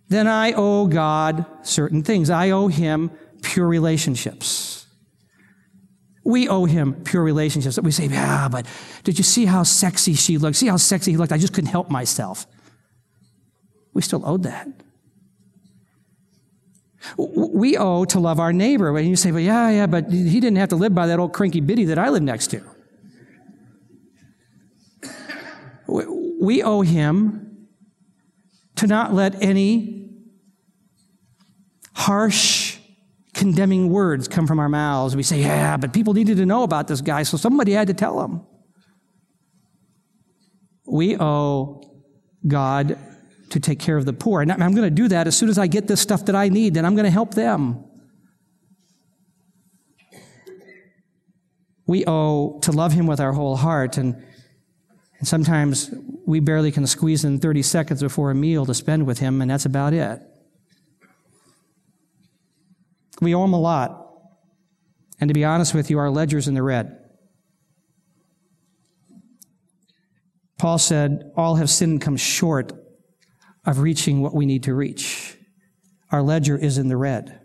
then 0.10 0.28
I 0.28 0.54
owe 0.54 0.88
God 0.88 1.46
certain 1.64 2.04
things. 2.04 2.30
I 2.30 2.52
owe 2.52 2.68
him 2.68 3.12
pure 3.42 3.68
relationships. 3.68 4.65
We 6.26 6.50
owe 6.50 6.66
him 6.66 6.94
pure 7.04 7.24
relationships. 7.24 7.80
We 7.80 7.92
say, 7.92 8.08
yeah, 8.08 8.50
but 8.50 8.66
did 9.04 9.18
you 9.18 9.24
see 9.24 9.46
how 9.46 9.64
sexy 9.64 10.16
she 10.16 10.38
looked? 10.38 10.58
See 10.58 10.68
how 10.68 10.78
sexy 10.78 11.12
he 11.12 11.18
looked? 11.18 11.32
I 11.32 11.38
just 11.38 11.54
couldn't 11.54 11.70
help 11.70 11.90
myself. 11.90 12.48
We 13.94 14.02
still 14.02 14.24
owed 14.26 14.44
that. 14.44 14.68
We 17.18 17.78
owe 17.78 18.06
to 18.06 18.20
love 18.20 18.40
our 18.40 18.52
neighbor. 18.52 18.98
And 18.98 19.08
you 19.08 19.16
say, 19.16 19.32
well, 19.32 19.40
yeah, 19.40 19.70
yeah, 19.70 19.86
but 19.86 20.12
he 20.12 20.40
didn't 20.40 20.58
have 20.58 20.70
to 20.70 20.76
live 20.76 20.94
by 20.96 21.08
that 21.08 21.20
old 21.20 21.32
cranky 21.32 21.62
biddy 21.62 21.86
that 21.86 22.00
I 22.00 22.10
live 22.10 22.24
next 22.24 22.48
to. 22.48 22.62
we 26.46 26.62
owe 26.64 26.82
him 26.82 27.68
to 28.76 28.88
not 28.88 29.14
let 29.14 29.42
any 29.42 30.10
harsh, 31.94 32.65
condemning 33.46 33.92
words 33.92 34.28
come 34.28 34.48
from 34.48 34.60
our 34.60 34.68
mouths. 34.68 35.16
We 35.16 35.22
say, 35.22 35.42
yeah, 35.42 35.78
but 35.78 35.94
people 35.94 36.16
needed 36.16 36.38
to 36.38 36.48
know 36.48 36.64
about 36.64 36.88
this 36.88 37.02
guy, 37.02 37.22
so 37.22 37.38
somebody 37.38 37.74
had 37.74 37.88
to 37.88 37.94
tell 37.94 38.20
them. 38.20 38.42
We 40.88 41.16
owe 41.20 41.82
God 42.48 42.98
to 43.52 43.60
take 43.60 43.80
care 43.80 43.98
of 43.98 44.06
the 44.06 44.14
poor. 44.14 44.42
And 44.42 44.52
I'm 44.52 44.74
going 44.74 44.90
to 44.90 44.90
do 44.90 45.08
that 45.10 45.28
as 45.28 45.38
soon 45.38 45.50
as 45.50 45.60
I 45.60 45.68
get 45.68 45.86
this 45.86 46.02
stuff 46.02 46.26
that 46.26 46.36
I 46.36 46.50
need, 46.50 46.74
then 46.74 46.86
I'm 46.86 46.96
going 46.96 47.06
to 47.06 47.12
help 47.12 47.36
them. 47.36 47.86
We 51.86 52.04
owe 52.08 52.60
to 52.64 52.72
love 52.72 52.94
him 52.94 53.06
with 53.06 53.20
our 53.20 53.32
whole 53.32 53.56
heart 53.56 53.98
and 53.98 54.26
and 55.20 55.28
sometimes 55.28 55.94
we 56.26 56.40
barely 56.40 56.72
can 56.72 56.86
squeeze 56.86 57.24
in 57.24 57.40
30 57.40 57.62
seconds 57.62 58.02
before 58.02 58.32
a 58.32 58.36
meal 58.36 58.66
to 58.66 58.74
spend 58.74 59.08
with 59.08 59.20
him, 59.20 59.42
and 59.42 59.50
that's 59.50 59.66
about 59.66 59.94
it. 59.94 60.22
We 63.22 63.34
owe 63.34 63.44
him 63.44 63.54
a 63.54 63.60
lot. 63.60 64.02
And 65.20 65.30
to 65.30 65.34
be 65.34 65.46
honest 65.46 65.74
with 65.74 65.90
you, 65.90 65.98
our 66.00 66.10
ledger's 66.10 66.48
in 66.48 66.54
the 66.54 66.64
red. 66.64 66.98
Paul 70.58 70.78
said, 70.78 71.32
All 71.36 71.56
have 71.56 71.70
sinned 71.70 71.92
and 71.94 72.02
come 72.02 72.18
short 72.18 72.74
of 73.66 73.80
reaching 73.80 74.22
what 74.22 74.34
we 74.34 74.46
need 74.46 74.64
to 74.64 74.74
reach. 74.74 75.38
Our 76.12 76.22
ledger 76.22 76.58
is 76.58 76.78
in 76.78 76.88
the 76.88 76.98
red. 76.98 77.40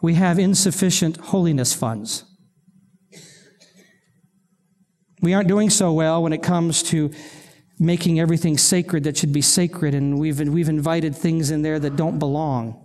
We 0.00 0.14
have 0.14 0.38
insufficient 0.38 1.16
holiness 1.16 1.74
funds. 1.74 2.24
We 5.20 5.34
aren't 5.34 5.46
doing 5.46 5.70
so 5.70 5.92
well 5.92 6.22
when 6.22 6.32
it 6.32 6.42
comes 6.42 6.82
to 6.84 7.12
making 7.78 8.18
everything 8.18 8.58
sacred 8.58 9.04
that 9.04 9.16
should 9.16 9.32
be 9.32 9.42
sacred, 9.42 9.94
and 9.94 10.18
we've, 10.18 10.40
we've 10.40 10.68
invited 10.68 11.14
things 11.14 11.50
in 11.52 11.62
there 11.62 11.78
that 11.78 11.94
don't 11.96 12.18
belong. 12.18 12.81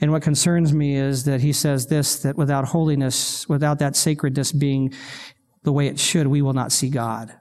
And 0.00 0.12
what 0.12 0.22
concerns 0.22 0.72
me 0.72 0.96
is 0.96 1.24
that 1.24 1.40
he 1.40 1.52
says 1.52 1.86
this 1.86 2.20
that 2.22 2.36
without 2.36 2.66
holiness, 2.66 3.48
without 3.48 3.80
that 3.80 3.96
sacredness 3.96 4.52
being 4.52 4.94
the 5.62 5.72
way 5.72 5.88
it 5.88 5.98
should, 5.98 6.26
we 6.26 6.42
will 6.42 6.52
not 6.52 6.70
see 6.72 6.88
God. 6.88 7.34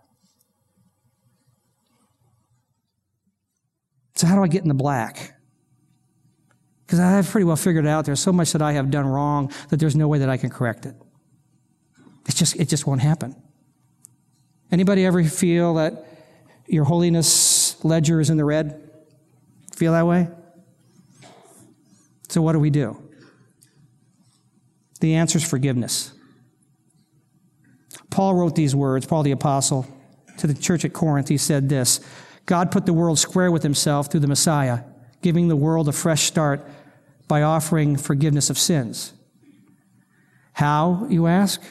So, 4.16 4.26
how 4.26 4.36
do 4.36 4.44
I 4.44 4.48
get 4.48 4.64
in 4.64 4.68
the 4.68 4.74
black? 4.74 5.36
Because 6.86 7.00
I 7.00 7.12
have 7.12 7.30
pretty 7.30 7.46
well 7.46 7.56
figured 7.56 7.86
it 7.86 7.90
out 7.90 8.06
there's 8.06 8.20
so 8.20 8.32
much 8.32 8.54
that 8.54 8.62
I 8.62 8.72
have 8.72 8.90
done 8.90 9.06
wrong 9.06 9.52
that 9.70 9.78
there's 9.78 9.96
no 9.96 10.08
way 10.08 10.20
that 10.20 10.30
I 10.30 10.38
can 10.38 10.50
correct 10.50 10.86
it. 10.86 10.96
It 12.28 12.36
just, 12.36 12.56
it 12.56 12.70
just 12.70 12.88
won't 12.88 13.02
happen. 13.02 13.36
Anybody 14.72 15.06
ever 15.06 15.24
feel 15.24 15.76
that 15.76 16.06
your 16.66 16.86
holiness 16.86 17.84
ledger 17.84 18.20
is 18.20 18.30
in 18.30 18.38
the 18.38 18.46
red? 18.46 18.90
Feel 19.76 19.94
that 19.94 20.08
way? 20.08 20.30
So 22.30 22.42
what 22.42 22.54
do 22.54 22.60
we 22.60 22.70
do? 22.70 23.02
The 25.00 25.16
answer 25.16 25.38
is 25.38 25.48
forgiveness. 25.48 26.12
Paul 28.10 28.36
wrote 28.36 28.56
these 28.56 28.76
words, 28.76 29.06
Paul 29.06 29.24
the 29.24 29.32
Apostle, 29.32 29.88
to 30.38 30.48
the 30.48 30.54
church 30.54 30.86
at 30.86 30.94
Corinth. 30.94 31.30
He 31.30 31.38
said 31.38 31.70
this 31.70 32.00
God 32.46 32.72
put 32.72 32.86
the 32.86 32.94
world 32.94 33.20
square 33.20 33.52
with 33.52 33.64
himself 33.64 34.12
through 34.12 34.22
the 34.22 34.28
Messiah, 34.28 34.84
giving 35.22 35.48
the 35.48 35.56
world 35.56 35.88
a 35.88 35.92
fresh 35.92 36.24
start 36.24 36.68
by 37.28 37.42
offering 37.42 37.98
forgiveness 37.98 38.50
of 38.50 38.58
sins. 38.58 39.14
How, 40.54 41.06
you 41.10 41.28
ask? 41.28 41.62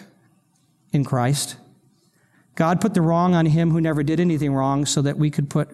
in 0.96 1.04
Christ. 1.04 1.56
God 2.56 2.80
put 2.80 2.94
the 2.94 3.02
wrong 3.02 3.34
on 3.34 3.46
him 3.46 3.70
who 3.70 3.80
never 3.80 4.02
did 4.02 4.18
anything 4.18 4.52
wrong 4.52 4.86
so 4.86 5.02
that 5.02 5.16
we 5.16 5.30
could 5.30 5.48
put, 5.48 5.68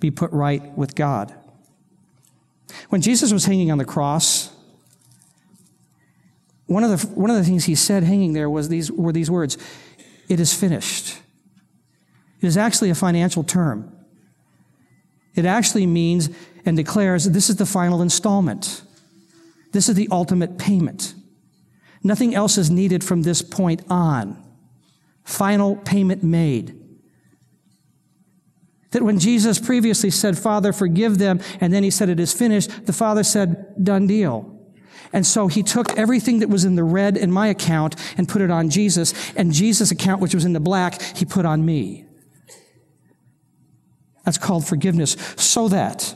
be 0.00 0.10
put 0.10 0.30
right 0.32 0.76
with 0.76 0.94
God. 0.94 1.34
When 2.88 3.00
Jesus 3.00 3.32
was 3.32 3.44
hanging 3.44 3.70
on 3.70 3.78
the 3.78 3.84
cross, 3.84 4.50
one 6.66 6.82
of 6.84 6.90
the, 6.90 7.06
one 7.08 7.30
of 7.30 7.36
the 7.36 7.44
things 7.44 7.64
he 7.64 7.74
said 7.74 8.02
hanging 8.02 8.32
there 8.32 8.48
was 8.48 8.68
these, 8.68 8.90
were 8.90 9.12
these 9.12 9.30
words 9.30 9.58
It 10.28 10.40
is 10.40 10.54
finished. 10.54 11.18
It 12.40 12.46
is 12.46 12.56
actually 12.56 12.90
a 12.90 12.94
financial 12.94 13.42
term. 13.42 13.90
It 15.34 15.44
actually 15.44 15.86
means 15.86 16.30
and 16.64 16.76
declares 16.76 17.24
this 17.24 17.50
is 17.50 17.56
the 17.56 17.66
final 17.66 18.00
installment. 18.00 18.82
This 19.72 19.88
is 19.88 19.94
the 19.94 20.08
ultimate 20.10 20.58
payment. 20.58 21.14
Nothing 22.02 22.34
else 22.34 22.58
is 22.58 22.70
needed 22.70 23.02
from 23.02 23.22
this 23.22 23.42
point 23.42 23.82
on 23.88 24.40
final 25.24 25.76
payment 25.76 26.22
made. 26.22 26.78
That 28.94 29.02
when 29.02 29.18
Jesus 29.18 29.58
previously 29.58 30.10
said, 30.10 30.38
Father, 30.38 30.72
forgive 30.72 31.18
them, 31.18 31.40
and 31.60 31.72
then 31.72 31.82
he 31.82 31.90
said, 31.90 32.08
It 32.08 32.20
is 32.20 32.32
finished, 32.32 32.86
the 32.86 32.92
Father 32.92 33.24
said, 33.24 33.74
Done 33.82 34.06
deal. 34.06 34.56
And 35.12 35.26
so 35.26 35.48
he 35.48 35.64
took 35.64 35.98
everything 35.98 36.38
that 36.38 36.48
was 36.48 36.64
in 36.64 36.76
the 36.76 36.84
red 36.84 37.16
in 37.16 37.32
my 37.32 37.48
account 37.48 37.96
and 38.16 38.28
put 38.28 38.40
it 38.40 38.52
on 38.52 38.70
Jesus, 38.70 39.12
and 39.34 39.52
Jesus' 39.52 39.90
account, 39.90 40.22
which 40.22 40.32
was 40.32 40.44
in 40.44 40.52
the 40.52 40.60
black, 40.60 41.02
he 41.02 41.24
put 41.24 41.44
on 41.44 41.66
me. 41.66 42.04
That's 44.24 44.38
called 44.38 44.64
forgiveness, 44.64 45.16
so 45.36 45.66
that 45.70 46.14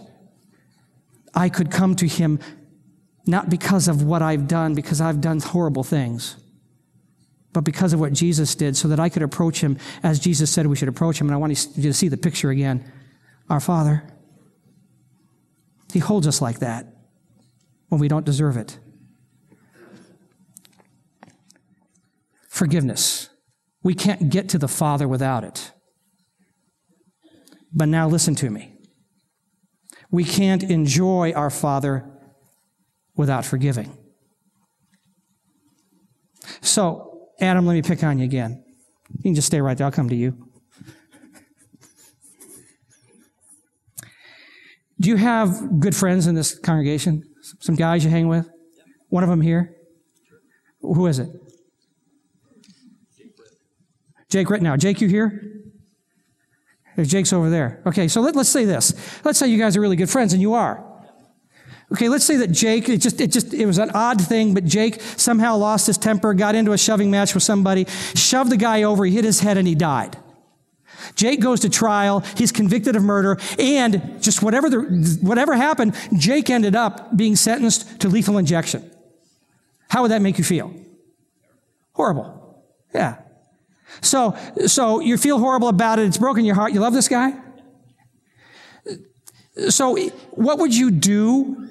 I 1.35 1.49
could 1.49 1.73
come 1.73 1.97
to 1.97 2.06
him 2.06 2.38
not 3.26 3.50
because 3.50 3.88
of 3.88 4.04
what 4.04 4.23
I've 4.23 4.47
done, 4.47 4.75
because 4.75 5.00
I've 5.00 5.20
done 5.20 5.40
horrible 5.40 5.82
things 5.82 6.37
but 7.52 7.62
because 7.64 7.93
of 7.93 8.00
what 8.00 8.12
Jesus 8.12 8.55
did, 8.55 8.76
so 8.76 8.88
that 8.88 9.00
I 9.00 9.09
could 9.09 9.23
approach 9.23 9.61
him 9.61 9.78
as 10.02 10.21
Jesus 10.21 10.50
said 10.50 10.67
we 10.67 10.76
should 10.76 10.88
approach 10.88 11.21
him. 11.21 11.28
And 11.28 11.35
I 11.35 11.38
want 11.38 11.52
you 11.76 11.83
to 11.85 11.95
see 11.95 12.09
the 12.09 12.17
picture 12.17 12.50
again. 12.50 12.90
Our 13.49 13.61
Father, 13.61 14.02
He 15.93 15.99
holds 15.99 16.26
us 16.26 16.43
like 16.43 16.59
that 16.59 16.87
when 17.88 18.00
we 18.00 18.09
don't 18.09 18.26
deserve 18.26 18.57
it. 18.57 18.78
Forgiveness. 22.49 23.31
We 23.83 23.95
can't 23.95 24.28
get 24.28 24.49
to 24.50 24.59
the 24.59 24.69
Father 24.69 25.09
without 25.09 25.45
it. 25.45 25.73
But 27.73 27.88
now 27.88 28.09
listen 28.09 28.35
to 28.37 28.50
me. 28.50 28.75
We 30.11 30.25
can't 30.25 30.62
enjoy 30.62 31.33
our 31.33 31.50
Father 31.50 32.05
without 33.17 33.45
forgiving. 33.45 33.97
So, 36.61 37.08
Adam, 37.40 37.66
let 37.66 37.75
me 37.75 37.83
pick 37.83 38.02
on 38.02 38.18
you 38.18 38.25
again. 38.25 38.64
You 39.16 39.23
can 39.23 39.35
just 39.35 39.47
stay 39.47 39.61
right 39.61 39.76
there. 39.76 39.87
I'll 39.87 39.92
come 39.92 40.09
to 40.09 40.16
you. 40.16 40.49
Do 45.00 45.09
you 45.09 45.16
have 45.16 45.78
good 45.78 45.95
friends 45.95 46.26
in 46.26 46.35
this 46.35 46.59
congregation? 46.59 47.23
Some 47.61 47.76
guys 47.76 48.04
you 48.04 48.11
hang 48.11 48.26
with? 48.26 48.49
One 49.09 49.23
of 49.23 49.30
them 49.30 49.40
here? 49.40 49.76
Who 50.80 51.07
is 51.07 51.18
it? 51.18 51.28
Jake 54.28 54.49
Rittenau. 54.49 54.76
Jake, 54.78 55.00
you 55.00 55.09
here? 55.09 55.59
There's 56.97 57.09
Jake's 57.09 57.33
over 57.33 57.49
there. 57.49 57.80
Okay, 57.87 58.09
so 58.09 58.21
let, 58.21 58.37
us 58.37 58.49
say 58.49 58.64
this. 58.64 58.92
Let's 59.25 59.38
say 59.38 59.47
you 59.47 59.57
guys 59.57 59.76
are 59.76 59.80
really 59.80 59.97
good 59.97 60.11
friends, 60.11 60.33
and 60.33 60.42
you 60.42 60.54
are. 60.54 60.85
Okay, 61.90 62.09
let's 62.09 62.25
say 62.25 62.37
that 62.37 62.49
Jake, 62.49 62.88
it 62.88 62.99
just, 62.99 63.21
it 63.21 63.33
just, 63.33 63.54
it 63.54 63.64
was 63.64 63.78
an 63.78 63.90
odd 63.95 64.21
thing, 64.21 64.52
but 64.52 64.64
Jake 64.64 65.00
somehow 65.16 65.57
lost 65.57 65.87
his 65.87 65.97
temper, 65.97 66.35
got 66.35 66.54
into 66.54 66.73
a 66.73 66.78
shoving 66.78 67.11
match 67.11 67.33
with 67.33 67.42
somebody, 67.42 67.87
shoved 68.14 68.50
the 68.50 68.59
guy 68.59 68.83
over, 68.83 69.07
he 69.07 69.14
hit 69.14 69.25
his 69.25 69.40
head, 69.40 69.57
and 69.57 69.66
he 69.66 69.75
died. 69.75 70.16
Jake 71.14 71.40
goes 71.40 71.61
to 71.61 71.71
trial. 71.71 72.21
He's 72.37 72.52
convicted 72.52 72.97
of 72.97 73.02
murder. 73.02 73.38
And 73.59 74.23
just 74.23 74.42
whatever, 74.42 74.68
the, 74.68 75.18
whatever 75.23 75.54
happened, 75.57 75.95
Jake 76.16 76.50
ended 76.50 76.76
up 76.76 77.16
being 77.16 77.37
sentenced 77.37 78.00
to 78.00 78.09
lethal 78.09 78.37
injection. 78.38 78.88
How 79.88 80.02
would 80.02 80.11
that 80.11 80.23
make 80.23 80.38
you 80.38 80.45
feel? 80.45 80.75
Horrible. 81.92 82.62
Yeah. 82.95 83.16
So, 84.00 84.37
so 84.66 85.00
you 85.00 85.16
feel 85.16 85.38
horrible 85.38 85.68
about 85.68 85.99
it. 85.99 86.07
It's 86.07 86.18
broken 86.18 86.45
your 86.45 86.54
heart. 86.54 86.73
You 86.73 86.80
love 86.80 86.92
this 86.92 87.09
guy? 87.09 87.33
So 89.69 89.97
what 90.31 90.59
would 90.59 90.75
you 90.75 90.91
do 90.91 91.69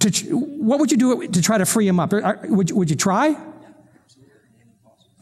to, 0.00 0.36
what 0.36 0.80
would 0.80 0.90
you 0.90 0.96
do 0.96 1.28
to 1.28 1.42
try 1.42 1.58
to 1.58 1.66
free 1.66 1.86
him 1.86 2.00
up? 2.00 2.12
Would, 2.12 2.70
would 2.72 2.90
you 2.90 2.96
try? 2.96 3.36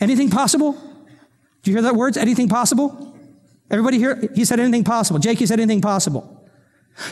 Anything 0.01 0.31
possible? 0.31 0.73
Do 1.63 1.71
you 1.71 1.77
hear 1.77 1.83
that 1.83 1.97
words? 1.97 2.17
Anything 2.17 2.49
possible? 2.49 3.17
Everybody 3.71 3.99
here? 3.99 4.21
He 4.35 4.45
said 4.45 4.61
anything 4.61 4.85
possible. 4.85 5.21
Jake, 5.21 5.39
he 5.39 5.47
said 5.47 5.61
anything 5.61 5.81
possible. 5.81 6.49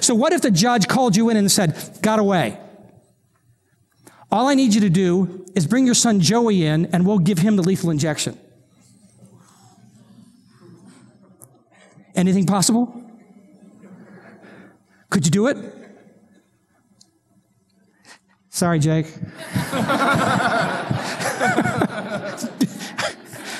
So 0.00 0.14
what 0.14 0.32
if 0.32 0.42
the 0.42 0.50
judge 0.50 0.88
called 0.88 1.16
you 1.16 1.30
in 1.30 1.36
and 1.36 1.50
said, 1.50 1.76
got 2.02 2.18
away? 2.18 2.58
All 4.30 4.48
I 4.48 4.54
need 4.54 4.74
you 4.74 4.80
to 4.82 4.90
do 4.90 5.46
is 5.54 5.66
bring 5.66 5.86
your 5.86 5.94
son 5.94 6.20
Joey 6.20 6.64
in 6.64 6.86
and 6.86 7.06
we'll 7.06 7.18
give 7.18 7.38
him 7.38 7.56
the 7.56 7.62
lethal 7.62 7.90
injection. 7.90 8.38
Anything 12.14 12.46
possible? 12.46 13.07
Could 15.10 15.24
you 15.24 15.30
do 15.30 15.46
it? 15.46 15.56
Sorry, 18.50 18.78
Jake. 18.78 19.06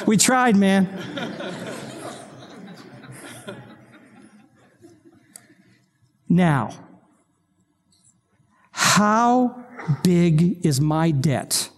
we 0.07 0.17
tried, 0.17 0.57
man. 0.57 0.88
Now, 6.29 6.70
how 8.70 9.64
big 10.03 10.66
is 10.66 10.81
my 10.81 11.11
debt 11.11 11.70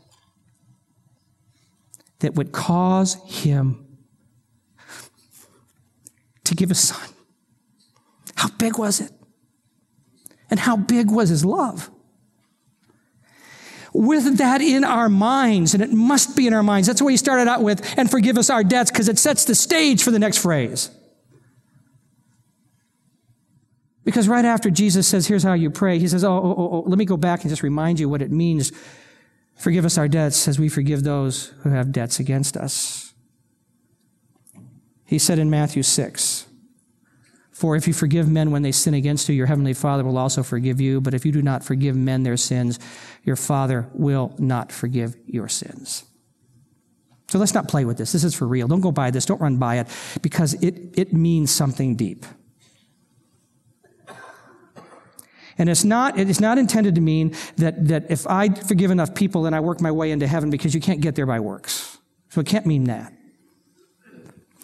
that 2.18 2.34
would 2.34 2.52
cause 2.52 3.14
him 3.26 3.86
to 6.44 6.54
give 6.54 6.70
a 6.70 6.74
son? 6.74 7.08
How 8.34 8.48
big 8.48 8.78
was 8.78 9.00
it? 9.00 9.12
And 10.50 10.60
how 10.60 10.76
big 10.76 11.10
was 11.10 11.28
his 11.28 11.44
love? 11.44 11.90
With 13.92 14.38
that 14.38 14.60
in 14.60 14.84
our 14.84 15.08
minds, 15.08 15.74
and 15.74 15.82
it 15.82 15.92
must 15.92 16.36
be 16.36 16.46
in 16.46 16.52
our 16.52 16.62
minds. 16.62 16.86
That's 16.86 17.02
what 17.02 17.08
he 17.08 17.16
started 17.16 17.48
out 17.48 17.62
with, 17.62 17.82
and 17.98 18.10
forgive 18.10 18.38
us 18.38 18.50
our 18.50 18.62
debts, 18.62 18.90
because 18.90 19.08
it 19.08 19.18
sets 19.18 19.44
the 19.44 19.54
stage 19.54 20.02
for 20.02 20.10
the 20.10 20.18
next 20.18 20.38
phrase. 20.38 20.90
Because 24.04 24.28
right 24.28 24.44
after 24.44 24.70
Jesus 24.70 25.06
says, 25.06 25.26
Here's 25.26 25.42
how 25.42 25.52
you 25.52 25.70
pray, 25.70 25.98
he 25.98 26.08
says, 26.08 26.24
oh, 26.24 26.32
oh, 26.32 26.54
oh, 26.56 26.70
oh, 26.72 26.84
let 26.86 26.98
me 26.98 27.04
go 27.04 27.16
back 27.16 27.42
and 27.42 27.50
just 27.50 27.62
remind 27.62 28.00
you 28.00 28.08
what 28.08 28.22
it 28.22 28.30
means. 28.30 28.72
Forgive 29.56 29.84
us 29.84 29.98
our 29.98 30.08
debts 30.08 30.48
as 30.48 30.58
we 30.58 30.68
forgive 30.68 31.04
those 31.04 31.48
who 31.62 31.70
have 31.70 31.92
debts 31.92 32.18
against 32.18 32.56
us. 32.56 33.12
He 35.04 35.18
said 35.18 35.38
in 35.38 35.50
Matthew 35.50 35.82
6, 35.82 36.46
For 37.60 37.76
if 37.76 37.86
you 37.86 37.92
forgive 37.92 38.26
men 38.26 38.52
when 38.52 38.62
they 38.62 38.72
sin 38.72 38.94
against 38.94 39.28
you, 39.28 39.34
your 39.34 39.46
heavenly 39.46 39.74
Father 39.74 40.02
will 40.02 40.16
also 40.16 40.42
forgive 40.42 40.80
you. 40.80 40.98
But 40.98 41.12
if 41.12 41.26
you 41.26 41.30
do 41.30 41.42
not 41.42 41.62
forgive 41.62 41.94
men 41.94 42.22
their 42.22 42.38
sins, 42.38 42.78
your 43.22 43.36
Father 43.36 43.86
will 43.92 44.34
not 44.38 44.72
forgive 44.72 45.14
your 45.26 45.46
sins. 45.46 46.04
So 47.28 47.38
let's 47.38 47.52
not 47.52 47.68
play 47.68 47.84
with 47.84 47.98
this. 47.98 48.12
This 48.12 48.24
is 48.24 48.34
for 48.34 48.48
real. 48.48 48.66
Don't 48.66 48.80
go 48.80 48.90
by 48.90 49.10
this. 49.10 49.26
Don't 49.26 49.42
run 49.42 49.58
by 49.58 49.76
it 49.76 49.88
because 50.22 50.54
it, 50.54 50.94
it 50.94 51.12
means 51.12 51.50
something 51.50 51.96
deep. 51.96 52.24
And 55.58 55.68
it's 55.68 55.84
not, 55.84 56.18
it's 56.18 56.40
not 56.40 56.56
intended 56.56 56.94
to 56.94 57.02
mean 57.02 57.36
that, 57.56 57.88
that 57.88 58.10
if 58.10 58.26
I 58.26 58.48
forgive 58.48 58.90
enough 58.90 59.14
people, 59.14 59.42
then 59.42 59.52
I 59.52 59.60
work 59.60 59.82
my 59.82 59.90
way 59.90 60.12
into 60.12 60.26
heaven 60.26 60.48
because 60.48 60.74
you 60.74 60.80
can't 60.80 61.02
get 61.02 61.14
there 61.14 61.26
by 61.26 61.40
works. 61.40 61.98
So 62.30 62.40
it 62.40 62.46
can't 62.46 62.64
mean 62.64 62.84
that. 62.84 63.12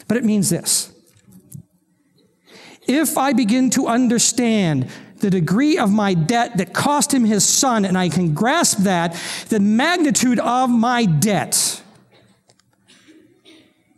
But 0.08 0.16
it 0.16 0.24
means 0.24 0.48
this. 0.48 0.95
If 2.88 3.18
I 3.18 3.32
begin 3.32 3.70
to 3.70 3.86
understand 3.86 4.88
the 5.18 5.30
degree 5.30 5.78
of 5.78 5.90
my 5.90 6.14
debt 6.14 6.58
that 6.58 6.72
cost 6.72 7.12
him 7.12 7.24
his 7.24 7.44
son, 7.44 7.84
and 7.84 7.96
I 7.96 8.08
can 8.08 8.34
grasp 8.34 8.78
that, 8.78 9.20
the 9.48 9.60
magnitude 9.60 10.38
of 10.38 10.70
my 10.70 11.04
debt, 11.04 11.82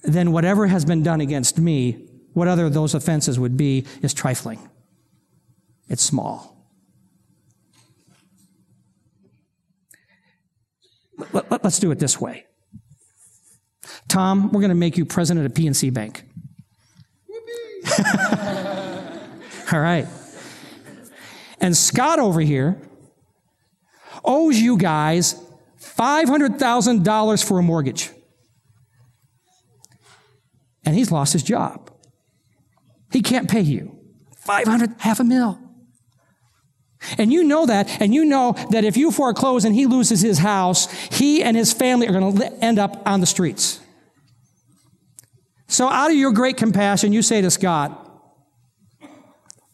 then 0.03 0.33
whatever 0.33 0.67
has 0.69 0.85
been 0.85 1.03
done 1.03 1.21
against 1.21 1.59
me, 1.59 2.09
what 2.33 2.49
other 2.49 2.71
those 2.71 2.95
offenses 2.95 3.39
would 3.39 3.57
be, 3.57 3.85
is 4.01 4.15
trifling. 4.15 4.59
It's 5.89 6.03
small. 6.03 6.59
let, 11.33 11.65
us 11.65 11.79
do 11.79 11.91
it 11.91 11.99
this 11.99 12.21
way. 12.21 12.47
Tom, 14.07 14.53
we're 14.53 14.61
going 14.61 14.69
to 14.71 14.75
make 14.75 14.97
you 14.97 15.05
president 15.05 15.47
of 15.47 15.53
PNC 15.53 15.93
Bank. 15.93 16.25
All 19.73 19.81
right. 19.81 20.07
And 21.61 21.77
Scott 21.77 22.19
over 22.19 22.41
here 22.41 22.81
owes 24.25 24.59
you 24.59 24.79
guys 24.79 25.35
$500,000 25.81 27.45
for 27.45 27.59
a 27.59 27.63
mortgage. 27.63 28.11
And 30.85 30.95
he's 30.95 31.13
lost 31.13 31.33
his 31.33 31.43
job. 31.43 31.91
He 33.13 33.21
can't 33.21 33.51
pay 33.51 33.61
you. 33.61 33.99
500, 34.37 34.95
half 34.99 35.21
a 35.21 35.25
mil. 35.25 35.59
And 37.17 37.33
you 37.33 37.45
know 37.45 37.67
that, 37.67 38.01
and 38.01 38.15
you 38.15 38.25
know 38.25 38.55
that 38.71 38.85
if 38.85 38.97
you 38.97 39.11
foreclose 39.11 39.65
and 39.65 39.75
he 39.75 39.87
loses 39.87 40.21
his 40.21 40.39
house, 40.39 40.91
he 41.11 41.43
and 41.43 41.57
his 41.57 41.73
family 41.73 42.09
are 42.09 42.13
going 42.13 42.37
to 42.37 42.65
end 42.65 42.79
up 42.79 43.03
on 43.07 43.21
the 43.21 43.27
streets. 43.27 43.81
So, 45.69 45.89
out 45.89 46.11
of 46.11 46.17
your 46.17 46.33
great 46.33 46.57
compassion, 46.57 47.13
you 47.13 47.23
say 47.23 47.41
to 47.41 47.51
Scott, 47.51 48.08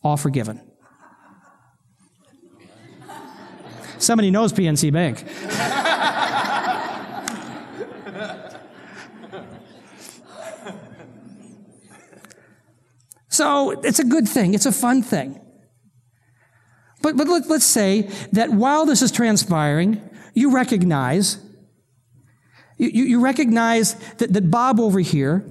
All 0.05 0.19
forgiven. 0.19 0.61
Somebody 3.99 4.31
knows 4.31 4.53
PNC 4.53 4.93
Bank. 4.93 5.19
so, 13.29 13.71
it's 13.81 13.99
a 13.99 14.05
good 14.05 14.29
thing, 14.29 14.53
it's 14.53 14.67
a 14.67 14.73
fun 14.73 15.03
thing. 15.03 15.41
But, 17.01 17.17
but 17.17 17.27
let, 17.29 17.51
us 17.51 17.65
say 17.65 18.03
that 18.33 18.51
while 18.51 18.85
this 18.85 19.01
is 19.01 19.11
transpiring, 19.11 20.03
you 20.35 20.51
recognize, 20.51 21.39
you, 22.77 22.89
you 22.89 23.21
recognize 23.21 23.95
that, 24.19 24.35
that 24.35 24.51
Bob 24.51 24.81
over 24.81 25.01
here 25.01 25.47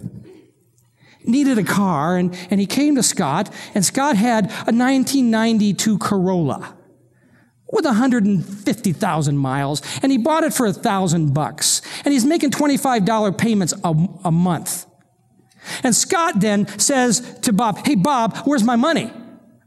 needed 1.25 1.57
a 1.57 1.63
car 1.63 2.17
and, 2.17 2.35
and 2.49 2.59
he 2.59 2.65
came 2.65 2.95
to 2.95 3.03
Scott 3.03 3.53
and 3.73 3.83
Scott 3.83 4.15
had 4.15 4.45
a 4.45 4.73
1992 4.73 5.97
Corolla. 5.97 6.75
with 7.71 7.85
150,000 7.85 9.37
miles 9.37 9.81
and 10.01 10.11
he 10.11 10.17
bought 10.17 10.43
it 10.43 10.53
for 10.53 10.65
a 10.65 10.73
thousand 10.73 11.33
bucks 11.33 11.81
and 12.05 12.13
he's 12.13 12.25
making 12.25 12.51
$25 12.51 13.37
payments 13.37 13.73
a, 13.83 13.95
a 14.23 14.31
month. 14.31 14.85
And 15.83 15.95
Scott 15.95 16.39
then 16.39 16.67
says 16.79 17.39
to 17.41 17.53
Bob, 17.53 17.85
Hey, 17.85 17.95
Bob, 17.95 18.37
where's 18.45 18.63
my 18.63 18.75
money? 18.75 19.11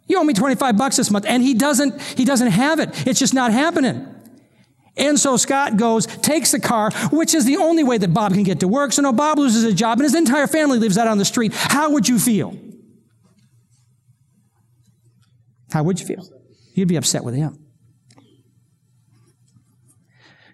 You 0.09 0.19
owe 0.19 0.25
me 0.25 0.35
25 0.35 0.77
bucks 0.77 0.97
this 0.97 1.11
month. 1.11 1.25
And 1.27 1.43
he 1.43 1.55
doesn't, 1.55 2.01
he 2.01 2.25
doesn't 2.25 2.51
have 2.53 2.79
it. 2.79 3.07
It's 3.07 3.19
just 3.19 3.35
not 3.35 3.53
happening. 3.53 4.07
And 4.97 5.19
so 5.19 5.37
Scott 5.37 5.77
goes, 5.77 6.07
takes 6.07 6.53
the 6.53 6.61
car, 6.61 6.91
which 7.11 7.35
is 7.35 7.45
the 7.45 7.59
only 7.59 7.85
way 7.85 7.99
that 7.99 8.15
Bob 8.15 8.33
can 8.33 8.43
get 8.45 8.61
to 8.61 8.69
work. 8.69 8.93
So 8.93 9.03
now 9.03 9.13
Bob 9.13 9.39
loses 9.39 9.63
his 9.63 9.75
job 9.75 9.99
and 9.99 10.05
his 10.05 10.15
entire 10.15 10.47
family 10.47 10.79
lives 10.79 10.97
out 10.97 11.07
on 11.07 11.19
the 11.19 11.25
street. 11.25 11.53
How 11.55 11.91
would 11.91 12.09
you 12.09 12.19
feel? 12.19 12.57
How 15.71 15.83
would 15.83 16.01
you 16.01 16.07
feel? 16.07 16.27
You'd 16.75 16.89
be 16.89 16.97
upset 16.97 17.25
with 17.25 17.35
him. 17.35 17.63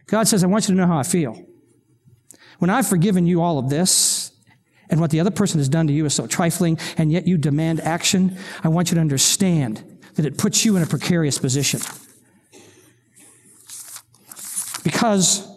God 0.07 0.27
says, 0.29 0.43
I 0.43 0.47
want 0.47 0.69
you 0.69 0.75
to 0.75 0.81
know 0.81 0.87
how 0.87 0.99
I 0.99 1.05
feel. 1.05 1.41
When 2.59 2.71
I've 2.71 2.87
forgiven 2.87 3.27
you 3.27 3.43
all 3.43 3.59
of 3.59 3.71
this, 3.71 4.33
and 4.91 5.01
what 5.01 5.11
the 5.11 5.21
other 5.21 5.31
person 5.31 5.59
has 5.59 5.69
done 5.69 5.87
to 5.87 5.93
you 5.93 6.05
is 6.05 6.15
so 6.15 6.27
trifling, 6.27 6.79
and 6.99 7.11
yet 7.11 7.27
you 7.27 7.39
demand 7.39 7.81
action, 7.81 8.37
I 8.63 8.69
want 8.69 8.91
you 8.91 8.97
to 8.97 9.01
understand 9.01 10.01
that 10.15 10.27
it 10.27 10.37
puts 10.37 10.65
you 10.65 10.77
in 10.77 10.83
a 10.83 10.87
precarious 10.87 11.39
position. 11.39 11.81
Because 15.03 15.49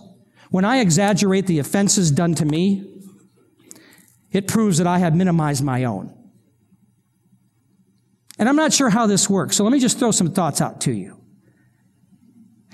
when 0.50 0.66
I 0.66 0.80
exaggerate 0.80 1.46
the 1.46 1.60
offenses 1.60 2.10
done 2.10 2.34
to 2.34 2.46
me, 2.46 3.04
it 4.32 4.48
proves 4.48 4.80
that 4.80 4.88
I 4.88 4.98
have 4.98 5.16
minimized 5.16 5.64
my 5.64 5.84
own. 5.84 6.12
And 8.40 8.50
I'm 8.50 8.56
not 8.56 8.74
sure 8.74 8.90
how 8.90 9.06
this 9.06 9.30
works, 9.30 9.56
so 9.56 9.64
let 9.64 9.72
me 9.72 9.80
just 9.80 10.00
throw 10.00 10.10
some 10.10 10.32
thoughts 10.32 10.62
out 10.62 10.82
to 10.82 10.92
you. 10.92 11.22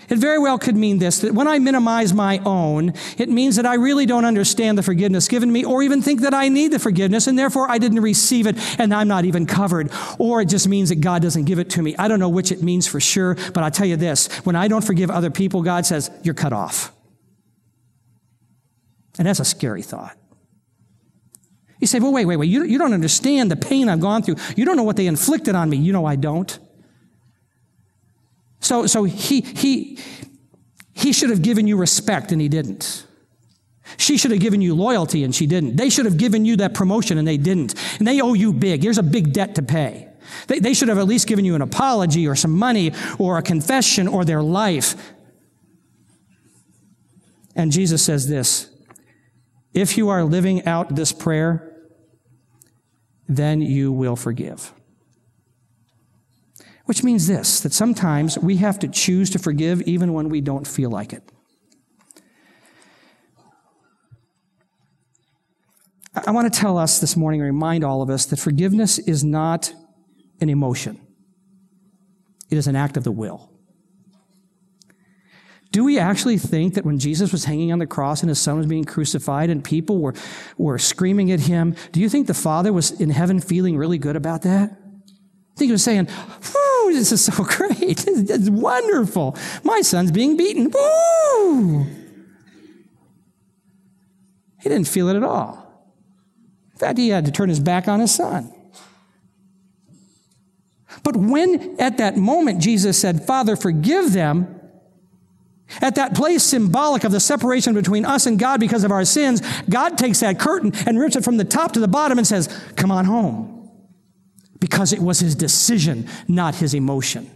It 0.10 0.18
very 0.18 0.40
well 0.40 0.58
could 0.58 0.76
mean 0.76 0.98
this 0.98 1.20
that 1.20 1.34
when 1.34 1.48
I 1.48 1.60
minimize 1.60 2.14
my 2.14 2.40
own, 2.40 2.94
it 3.18 3.30
means 3.30 3.56
that 3.56 3.66
I 3.66 3.76
really 3.76 4.06
don't 4.06 4.26
understand 4.26 4.78
the 4.78 4.84
forgiveness 4.84 5.28
given 5.28 5.52
me 5.52 5.64
or 5.64 5.82
even 5.84 6.02
think 6.02 6.22
that 6.22 6.34
I 6.34 6.50
need 6.50 6.72
the 6.72 6.80
forgiveness 6.80 7.28
and 7.28 7.38
therefore 7.40 7.70
I 7.70 7.78
didn't 7.78 8.02
receive 8.02 8.48
it 8.48 8.58
and 8.80 8.94
I'm 8.94 9.08
not 9.08 9.26
even 9.26 9.46
covered. 9.46 9.92
Or 10.18 10.42
it 10.42 10.50
just 10.50 10.68
means 10.68 10.90
that 10.90 11.02
God 11.02 11.22
doesn't 11.22 11.46
give 11.46 11.60
it 11.60 11.70
to 11.72 11.82
me. 11.82 11.96
I 11.98 12.08
don't 12.08 12.20
know 12.20 12.30
which 12.30 12.52
it 12.52 12.62
means 12.62 12.88
for 12.88 13.00
sure, 13.00 13.36
but 13.54 13.64
I'll 13.64 13.72
tell 13.72 13.88
you 13.88 13.98
this 13.98 14.28
when 14.46 14.56
I 14.56 14.68
don't 14.68 14.84
forgive 14.84 15.10
other 15.10 15.30
people, 15.30 15.62
God 15.62 15.86
says, 15.86 16.12
You're 16.24 16.34
cut 16.34 16.54
off. 16.54 16.92
And 19.18 19.28
that's 19.28 19.40
a 19.40 19.46
scary 19.46 19.82
thought. 19.82 20.18
You 21.80 21.88
say, 21.88 22.00
well, 22.00 22.14
wait, 22.14 22.26
wait, 22.26 22.38
wait. 22.38 22.50
You, 22.50 22.64
you 22.64 22.78
don't 22.78 22.94
understand 22.94 23.50
the 23.50 23.56
pain 23.56 23.90
I've 23.90 24.00
gone 24.00 24.22
through. 24.22 24.36
You 24.56 24.66
don't 24.66 24.78
know 24.78 24.84
what 24.84 24.98
they 24.98 25.08
inflicted 25.08 25.56
on 25.56 25.70
me. 25.70 25.78
You 25.78 25.92
know 25.92 26.06
I 26.06 26.16
don't. 26.16 26.58
So, 28.62 28.88
so 28.88 29.04
he, 29.04 29.42
he, 29.42 30.00
he 30.94 31.12
should 31.12 31.30
have 31.30 31.42
given 31.42 31.68
you 31.68 31.78
respect 31.78 32.32
and 32.32 32.40
he 32.40 32.48
didn't. 32.48 33.06
She 33.98 34.18
should 34.18 34.32
have 34.32 34.40
given 34.40 34.62
you 34.62 34.76
loyalty 34.76 35.24
and 35.24 35.36
she 35.36 35.48
didn't. 35.48 35.76
They 35.76 35.90
should 35.90 36.06
have 36.06 36.18
given 36.18 36.46
you 36.46 36.58
that 36.58 36.74
promotion 36.74 37.18
and 37.18 37.28
they 37.28 37.38
didn't. 37.38 37.76
And 37.98 38.08
they 38.08 38.22
owe 38.22 38.34
you 38.34 38.54
big. 38.54 38.84
Here's 38.84 38.98
a 39.00 39.04
big 39.04 39.34
debt 39.34 39.56
to 39.56 39.64
pay. 39.64 40.08
They, 40.48 40.60
they 40.60 40.74
should 40.74 40.88
have 40.88 40.98
at 40.98 41.08
least 41.08 41.28
given 41.28 41.44
you 41.44 41.56
an 41.56 41.62
apology 41.62 42.28
or 42.28 42.36
some 42.36 42.52
money 42.52 42.94
or 43.18 43.38
a 43.38 43.42
confession 43.42 44.08
or 44.08 44.24
their 44.24 44.42
life. 44.42 44.96
And 47.56 47.72
Jesus 47.72 48.02
says 48.02 48.30
this 48.30 48.70
if 49.74 49.98
you 49.98 50.10
are 50.10 50.24
living 50.24 50.66
out 50.66 50.96
this 50.96 51.12
prayer, 51.12 51.76
then 53.28 53.62
you 53.62 53.92
will 53.92 54.16
forgive. 54.16 54.74
Which 56.92 57.06
means 57.06 57.26
this 57.26 57.62
that 57.62 57.72
sometimes 57.72 58.38
we 58.38 58.58
have 58.58 58.78
to 58.80 58.88
choose 58.90 59.30
to 59.30 59.40
forgive 59.40 59.82
even 59.84 60.12
when 60.12 60.28
we 60.28 60.42
don't 60.42 60.68
feel 60.68 60.90
like 60.90 61.14
it. 61.14 61.24
I 66.28 66.32
want 66.32 66.54
to 66.54 66.60
tell 66.60 66.78
us 66.78 67.00
this 67.00 67.16
morning, 67.16 67.40
remind 67.40 67.86
all 67.86 68.02
of 68.02 68.10
us 68.10 68.26
that 68.26 68.40
forgiveness 68.40 69.00
is 69.00 69.24
not 69.24 69.74
an 70.42 70.50
emotion, 70.50 71.00
it 72.50 72.58
is 72.58 72.68
an 72.68 72.76
act 72.76 72.98
of 72.98 73.06
the 73.06 73.12
will. 73.14 73.50
Do 75.72 75.86
we 75.86 75.98
actually 75.98 76.40
think 76.40 76.74
that 76.74 76.84
when 76.84 77.00
Jesus 77.00 77.32
was 77.32 77.46
hanging 77.46 77.72
on 77.72 77.80
the 77.80 77.88
cross 77.88 78.20
and 78.22 78.28
his 78.28 78.42
son 78.42 78.58
was 78.58 78.68
being 78.68 78.84
crucified 78.84 79.50
and 79.50 79.64
people 79.64 80.00
were, 80.00 80.14
were 80.58 80.78
screaming 80.78 81.32
at 81.32 81.40
him, 81.40 81.74
do 81.94 82.02
you 82.02 82.10
think 82.10 82.28
the 82.28 82.34
Father 82.34 82.74
was 82.74 82.92
in 82.92 83.12
heaven 83.12 83.40
feeling 83.40 83.78
really 83.78 83.98
good 83.98 84.18
about 84.18 84.42
that? 84.42 84.81
I 85.54 85.58
think 85.58 85.70
he 85.70 85.72
was 85.74 85.84
saying, 85.84 86.08
Woo, 86.08 86.94
this 86.94 87.12
is 87.12 87.26
so 87.26 87.44
great. 87.44 87.98
This 87.98 88.30
is 88.30 88.50
wonderful. 88.50 89.36
My 89.64 89.82
son's 89.82 90.12
being 90.12 90.38
beaten. 90.38 90.72
Woo! 90.72 91.86
He 94.62 94.70
didn't 94.70 94.88
feel 94.88 95.10
it 95.10 95.16
at 95.16 95.24
all. 95.24 95.68
In 96.74 96.80
fact, 96.80 96.98
he 96.98 97.10
had 97.10 97.26
to 97.26 97.32
turn 97.32 97.50
his 97.50 97.60
back 97.60 97.88
on 97.88 98.00
his 98.00 98.14
son. 98.14 98.54
But 101.04 101.16
when 101.16 101.80
at 101.80 101.98
that 101.98 102.18
moment 102.18 102.62
Jesus 102.62 103.00
said, 103.00 103.26
Father, 103.26 103.56
forgive 103.56 104.14
them, 104.14 104.58
at 105.82 105.96
that 105.96 106.14
place 106.16 106.44
symbolic 106.44 107.06
of 107.06 107.14
the 107.14 107.20
separation 107.20 107.74
between 107.74 108.04
us 108.04 108.26
and 108.26 108.38
God 108.38 108.60
because 108.60 108.84
of 108.84 108.92
our 108.92 109.06
sins, 109.06 109.42
God 109.70 109.98
takes 109.98 110.20
that 110.20 110.38
curtain 110.38 110.74
and 110.86 111.00
rips 111.00 111.16
it 111.16 111.24
from 111.24 111.38
the 111.38 111.46
top 111.46 111.72
to 111.74 111.80
the 111.80 111.88
bottom 111.88 112.18
and 112.18 112.28
says, 112.28 112.48
Come 112.76 112.92
on 112.92 113.06
home 113.06 113.51
because 114.62 114.94
it 114.94 115.00
was 115.00 115.20
his 115.20 115.36
decision, 115.36 116.08
not 116.30 116.56
his 116.56 116.74
emotion. 116.74 117.30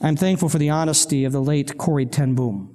I'm 0.00 0.16
thankful 0.16 0.48
for 0.48 0.58
the 0.58 0.70
honesty 0.70 1.24
of 1.24 1.32
the 1.32 1.42
late 1.42 1.76
Corrie 1.76 2.06
ten 2.06 2.34
Boom. 2.34 2.72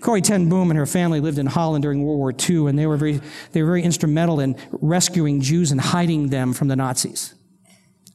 Corrie 0.00 0.20
ten 0.20 0.48
Boom 0.48 0.70
and 0.70 0.76
her 0.76 0.84
family 0.84 1.20
lived 1.20 1.38
in 1.38 1.46
Holland 1.46 1.82
during 1.82 2.02
World 2.02 2.18
War 2.18 2.32
II, 2.32 2.66
and 2.66 2.78
they 2.78 2.86
were 2.86 2.96
very, 2.96 3.20
they 3.52 3.62
were 3.62 3.68
very 3.68 3.82
instrumental 3.82 4.40
in 4.40 4.56
rescuing 4.72 5.40
Jews 5.40 5.70
and 5.70 5.80
hiding 5.80 6.28
them 6.28 6.52
from 6.52 6.68
the 6.68 6.76
Nazis 6.76 7.34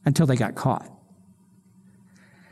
until 0.06 0.26
they 0.26 0.36
got 0.36 0.54
caught. 0.54 0.88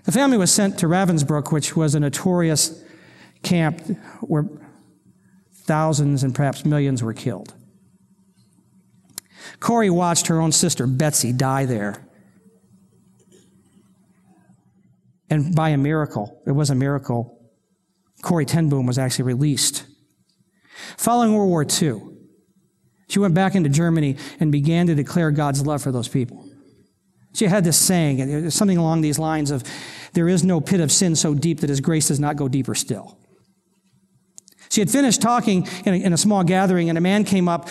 The 0.06 0.12
family 0.12 0.38
was 0.38 0.52
sent 0.52 0.80
to 0.80 0.88
Ravensbrück, 0.88 1.52
which 1.52 1.76
was 1.76 1.94
a 1.94 2.00
notorious 2.00 2.84
camp 3.44 3.82
where 4.22 4.46
thousands 5.54 6.24
and 6.24 6.34
perhaps 6.34 6.66
millions 6.66 7.04
were 7.04 7.14
killed. 7.14 7.54
Corrie 9.60 9.90
watched 9.90 10.28
her 10.28 10.40
own 10.40 10.52
sister, 10.52 10.88
Betsie, 10.88 11.34
die 11.34 11.66
there. 11.66 12.06
And 15.30 15.56
by 15.56 15.70
a 15.70 15.78
miracle, 15.78 16.42
it 16.48 16.52
was 16.52 16.70
a 16.70 16.76
miracle, 16.76 17.40
Corrie 18.22 18.46
ten 18.46 18.70
Boom 18.70 18.86
was 18.86 18.98
actually 18.98 19.26
released. 19.26 19.86
Following 20.98 21.34
World 21.34 21.50
War 21.50 21.64
II, 21.64 22.02
she 23.08 23.20
went 23.20 23.34
back 23.34 23.56
into 23.56 23.70
Germany 23.70 24.18
and 24.40 24.52
began 24.52 24.88
to 24.88 24.96
declare 24.96 25.32
God's 25.32 25.66
love 25.66 25.82
for 25.82 25.92
those 25.92 26.08
people. 26.08 26.46
She 27.34 27.46
had 27.46 27.64
this 27.64 27.78
saying, 27.78 28.50
something 28.50 28.78
along 28.78 29.02
these 29.02 29.20
lines 29.20 29.52
of, 29.52 29.64
There 30.14 30.28
is 30.28 30.44
no 30.44 30.60
pit 30.62 30.80
of 30.80 30.92
sin 30.92 31.16
so 31.16 31.34
deep 31.34 31.60
that 31.62 31.70
his 31.70 31.80
grace 31.80 32.08
does 32.08 32.20
not 32.20 32.36
go 32.36 32.48
deeper 32.48 32.74
still. 32.74 33.18
She 34.70 34.82
had 34.82 34.90
finished 34.90 35.22
talking 35.22 35.68
in 35.86 35.94
a, 35.94 35.98
in 35.98 36.14
a 36.14 36.18
small 36.18 36.44
gathering, 36.44 36.90
and 36.90 36.98
a 36.98 37.02
man 37.02 37.24
came 37.24 37.48
up 37.48 37.70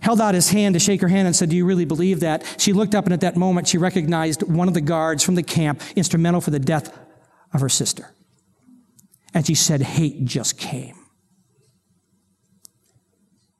held 0.00 0.20
out 0.20 0.34
his 0.34 0.50
hand 0.50 0.74
to 0.74 0.78
shake 0.78 1.00
her 1.00 1.08
hand 1.08 1.26
and 1.26 1.36
said, 1.36 1.48
Do 1.48 1.56
you 1.56 1.64
really 1.64 1.84
believe 1.84 2.20
that? 2.20 2.44
She 2.58 2.72
looked 2.72 2.94
up, 2.94 3.04
and 3.04 3.12
at 3.12 3.20
that 3.20 3.36
moment, 3.36 3.68
she 3.68 3.78
recognized 3.78 4.42
one 4.42 4.68
of 4.68 4.74
the 4.74 4.80
guards 4.80 5.22
from 5.22 5.34
the 5.34 5.42
camp, 5.42 5.82
instrumental 5.96 6.40
for 6.40 6.50
the 6.50 6.58
death 6.58 6.96
of 7.52 7.60
her 7.60 7.68
sister. 7.68 8.14
And 9.34 9.46
she 9.46 9.54
said, 9.54 9.82
Hate 9.82 10.24
just 10.24 10.58
came. 10.58 10.96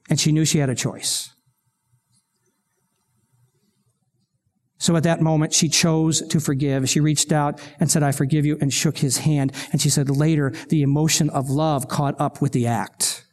And 0.08 0.20
she 0.20 0.32
knew 0.32 0.44
she 0.44 0.58
had 0.58 0.68
a 0.68 0.74
choice. 0.74 1.30
So 4.82 4.96
at 4.96 5.04
that 5.04 5.20
moment, 5.20 5.54
she 5.54 5.68
chose 5.68 6.26
to 6.26 6.40
forgive. 6.40 6.88
She 6.88 6.98
reached 6.98 7.30
out 7.30 7.60
and 7.78 7.88
said, 7.88 8.02
I 8.02 8.10
forgive 8.10 8.44
you, 8.44 8.58
and 8.60 8.72
shook 8.72 8.98
his 8.98 9.18
hand. 9.18 9.52
And 9.70 9.80
she 9.80 9.88
said 9.88 10.10
later, 10.10 10.52
the 10.70 10.82
emotion 10.82 11.30
of 11.30 11.48
love 11.48 11.86
caught 11.86 12.20
up 12.20 12.42
with 12.42 12.50
the 12.50 12.66
act. 12.66 13.24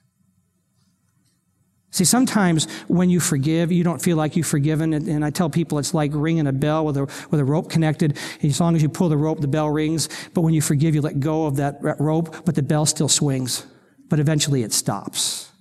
See, 1.91 2.05
sometimes 2.05 2.67
when 2.87 3.09
you 3.09 3.19
forgive, 3.19 3.71
you 3.71 3.83
don't 3.83 4.01
feel 4.01 4.15
like 4.15 4.35
you've 4.35 4.45
forgiven. 4.45 4.93
And, 4.93 5.25
I 5.25 5.31
tell 5.31 5.49
people 5.49 5.79
it's 5.79 5.93
like 5.93 6.11
ringing 6.13 6.45
a 6.45 6.53
bell 6.53 6.85
with 6.85 6.97
a, 6.97 7.01
with 7.31 7.39
a 7.39 7.45
rope 7.45 7.69
connected. 7.69 8.17
As 8.43 8.59
long 8.59 8.75
as 8.75 8.83
you 8.83 8.89
pull 8.89 9.09
the 9.09 9.17
rope, 9.17 9.41
the 9.41 9.47
bell 9.47 9.69
rings. 9.69 10.07
But 10.33 10.41
when 10.41 10.53
you 10.53 10.61
forgive, 10.61 10.93
you 10.93 11.01
let 11.01 11.19
go 11.19 11.47
of 11.47 11.55
that 11.55 11.79
rope, 11.99 12.45
but 12.45 12.53
the 12.55 12.61
bell 12.61 12.85
still 12.85 13.09
swings. 13.09 13.65
But 14.07 14.19
eventually 14.19 14.61
it 14.61 14.71
stops. 14.71 15.51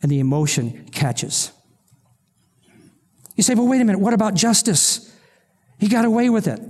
And 0.00 0.10
the 0.10 0.20
emotion 0.20 0.88
catches. 0.92 1.52
You 3.36 3.42
say, 3.42 3.54
well, 3.54 3.66
wait 3.66 3.80
a 3.80 3.84
minute. 3.84 4.00
What 4.00 4.14
about 4.14 4.34
justice? 4.34 5.12
He 5.78 5.88
got 5.88 6.04
away 6.04 6.30
with 6.30 6.46
it. 6.46 6.60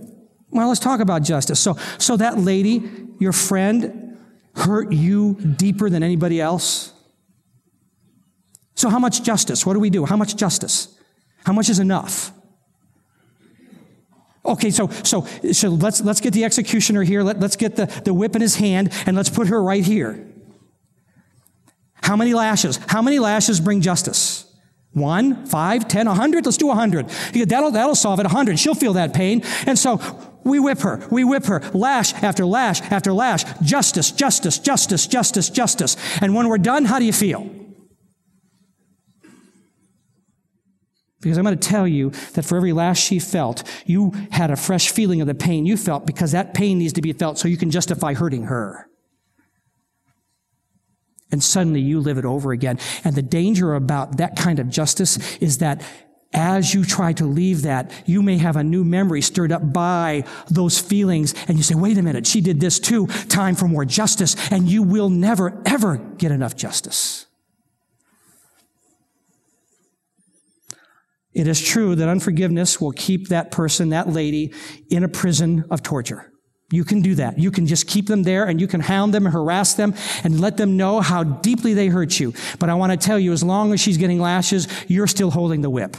Well, 0.50 0.68
let's 0.68 0.80
talk 0.80 1.00
about 1.00 1.22
justice. 1.22 1.60
So, 1.60 1.76
so 1.98 2.16
that 2.16 2.38
lady, 2.38 2.90
your 3.18 3.32
friend, 3.32 4.18
hurt 4.54 4.92
you 4.92 5.34
deeper 5.34 5.90
than 5.90 6.02
anybody 6.02 6.40
else? 6.40 6.92
So, 8.74 8.88
how 8.88 8.98
much 8.98 9.22
justice? 9.22 9.66
What 9.66 9.74
do 9.74 9.80
we 9.80 9.90
do? 9.90 10.04
How 10.04 10.16
much 10.16 10.36
justice? 10.36 10.98
How 11.44 11.52
much 11.52 11.68
is 11.68 11.78
enough? 11.78 12.32
Okay, 14.44 14.70
so 14.70 14.88
so 15.04 15.24
so 15.52 15.68
let's 15.68 16.00
let's 16.00 16.20
get 16.20 16.32
the 16.32 16.44
executioner 16.44 17.02
here. 17.02 17.22
Let, 17.22 17.38
let's 17.38 17.56
get 17.56 17.76
the, 17.76 17.86
the 18.04 18.12
whip 18.12 18.34
in 18.34 18.42
his 18.42 18.56
hand 18.56 18.92
and 19.06 19.16
let's 19.16 19.30
put 19.30 19.48
her 19.48 19.62
right 19.62 19.84
here. 19.84 20.26
How 22.02 22.16
many 22.16 22.34
lashes? 22.34 22.78
How 22.88 23.02
many 23.02 23.18
lashes 23.18 23.60
bring 23.60 23.80
justice? 23.80 24.52
One, 24.92 25.46
five, 25.46 25.88
ten, 25.88 26.06
a 26.06 26.14
hundred? 26.14 26.44
Let's 26.44 26.58
do 26.58 26.70
a 26.70 26.74
hundred. 26.74 27.08
That'll, 27.32 27.70
that'll 27.70 27.94
solve 27.94 28.20
it. 28.20 28.26
A 28.26 28.28
hundred. 28.28 28.58
She'll 28.58 28.74
feel 28.74 28.94
that 28.94 29.14
pain. 29.14 29.42
And 29.64 29.78
so 29.78 30.00
we 30.44 30.58
whip 30.58 30.80
her. 30.80 31.06
We 31.10 31.24
whip 31.24 31.46
her. 31.46 31.60
Lash 31.72 32.12
after 32.14 32.44
lash 32.44 32.82
after 32.82 33.12
lash. 33.12 33.44
Justice, 33.62 34.10
justice, 34.10 34.58
justice, 34.58 35.06
justice, 35.06 35.48
justice. 35.48 35.96
And 36.20 36.34
when 36.34 36.48
we're 36.48 36.58
done, 36.58 36.84
how 36.84 36.98
do 36.98 37.06
you 37.06 37.12
feel? 37.12 37.48
Because 41.22 41.38
I'm 41.38 41.44
going 41.44 41.56
to 41.56 41.68
tell 41.68 41.86
you 41.86 42.10
that 42.34 42.44
for 42.44 42.56
every 42.56 42.72
lash 42.72 43.00
she 43.00 43.20
felt, 43.20 43.62
you 43.86 44.12
had 44.32 44.50
a 44.50 44.56
fresh 44.56 44.90
feeling 44.90 45.20
of 45.20 45.28
the 45.28 45.34
pain 45.34 45.64
you 45.64 45.76
felt 45.76 46.04
because 46.04 46.32
that 46.32 46.52
pain 46.52 46.78
needs 46.78 46.92
to 46.94 47.00
be 47.00 47.12
felt 47.12 47.38
so 47.38 47.46
you 47.46 47.56
can 47.56 47.70
justify 47.70 48.12
hurting 48.12 48.44
her. 48.44 48.88
And 51.30 51.42
suddenly 51.42 51.80
you 51.80 52.00
live 52.00 52.18
it 52.18 52.24
over 52.24 52.52
again. 52.52 52.78
And 53.04 53.14
the 53.14 53.22
danger 53.22 53.74
about 53.74 54.18
that 54.18 54.36
kind 54.36 54.58
of 54.58 54.68
justice 54.68 55.36
is 55.38 55.58
that 55.58 55.82
as 56.34 56.74
you 56.74 56.84
try 56.84 57.12
to 57.14 57.24
leave 57.24 57.62
that, 57.62 57.92
you 58.04 58.22
may 58.22 58.38
have 58.38 58.56
a 58.56 58.64
new 58.64 58.84
memory 58.84 59.20
stirred 59.20 59.52
up 59.52 59.72
by 59.72 60.24
those 60.50 60.78
feelings. 60.78 61.34
And 61.46 61.56
you 61.56 61.62
say, 61.62 61.74
wait 61.74 61.98
a 61.98 62.02
minute, 62.02 62.26
she 62.26 62.40
did 62.40 62.58
this 62.58 62.78
too. 62.78 63.06
Time 63.28 63.54
for 63.54 63.68
more 63.68 63.84
justice. 63.84 64.34
And 64.50 64.68
you 64.68 64.82
will 64.82 65.08
never, 65.08 65.62
ever 65.64 65.98
get 65.98 66.32
enough 66.32 66.56
justice. 66.56 67.26
It 71.34 71.48
is 71.48 71.60
true 71.60 71.94
that 71.94 72.08
unforgiveness 72.08 72.80
will 72.80 72.92
keep 72.92 73.28
that 73.28 73.50
person, 73.50 73.88
that 73.88 74.08
lady, 74.08 74.52
in 74.90 75.02
a 75.02 75.08
prison 75.08 75.64
of 75.70 75.82
torture. 75.82 76.30
You 76.70 76.84
can 76.84 77.02
do 77.02 77.14
that. 77.16 77.38
You 77.38 77.50
can 77.50 77.66
just 77.66 77.86
keep 77.86 78.06
them 78.06 78.22
there 78.22 78.44
and 78.44 78.58
you 78.58 78.66
can 78.66 78.80
hound 78.80 79.12
them 79.12 79.26
and 79.26 79.32
harass 79.32 79.74
them 79.74 79.94
and 80.24 80.40
let 80.40 80.56
them 80.56 80.76
know 80.78 81.00
how 81.00 81.22
deeply 81.22 81.74
they 81.74 81.88
hurt 81.88 82.18
you. 82.18 82.32
But 82.58 82.70
I 82.70 82.74
want 82.74 82.92
to 82.92 82.98
tell 82.98 83.18
you, 83.18 83.32
as 83.32 83.42
long 83.42 83.74
as 83.74 83.80
she's 83.80 83.98
getting 83.98 84.18
lashes, 84.18 84.66
you're 84.88 85.06
still 85.06 85.30
holding 85.30 85.60
the 85.60 85.68
whip. 85.68 85.96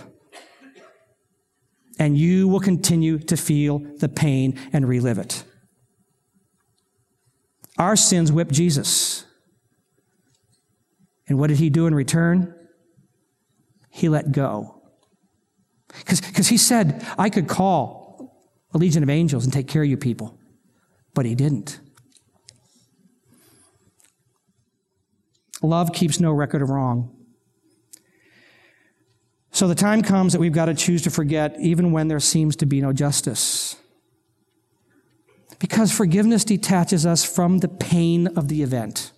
And 2.00 2.18
you 2.18 2.48
will 2.48 2.60
continue 2.60 3.20
to 3.20 3.38
feel 3.38 3.80
the 3.98 4.10
pain 4.10 4.60
and 4.74 4.88
relive 4.88 5.20
it. 5.20 5.44
Our 7.78 7.96
sins 7.96 8.32
whipped 8.32 8.52
Jesus. 8.52 9.26
And 11.28 11.38
what 11.38 11.48
did 11.48 11.58
he 11.58 11.70
do 11.70 11.86
in 11.86 11.94
return? 11.94 12.54
He 13.92 14.10
let 14.10 14.32
go. 14.32 14.73
Because 16.00 16.48
he 16.48 16.58
said, 16.58 17.06
I 17.18 17.30
could 17.30 17.48
call 17.48 18.44
a 18.74 18.78
legion 18.78 19.04
of 19.04 19.10
angels 19.10 19.44
and 19.44 19.54
take 19.54 19.68
care 19.68 19.84
of 19.84 19.90
you 19.90 19.98
people. 19.98 20.38
But 21.14 21.26
he 21.26 21.36
didn't. 21.36 21.80
Love 25.62 25.94
keeps 25.94 26.20
no 26.20 26.32
record 26.32 26.62
of 26.62 26.70
wrong. 26.70 27.16
So 29.52 29.68
the 29.68 29.76
time 29.76 30.02
comes 30.02 30.34
that 30.34 30.40
we've 30.40 30.52
got 30.52 30.66
to 30.66 30.74
choose 30.74 31.04
to 31.04 31.10
forget 31.10 31.56
even 31.60 31.92
when 31.92 32.10
there 32.10 32.20
seems 32.20 32.56
to 32.58 32.66
be 32.66 32.82
no 32.82 32.92
justice. 32.92 33.78
Because 35.60 35.96
forgiveness 35.96 36.44
detaches 36.44 37.06
us 37.06 37.24
from 37.24 37.60
the 37.60 37.70
pain 37.70 38.28
of 38.36 38.50
the 38.50 38.64
event. 38.64 39.13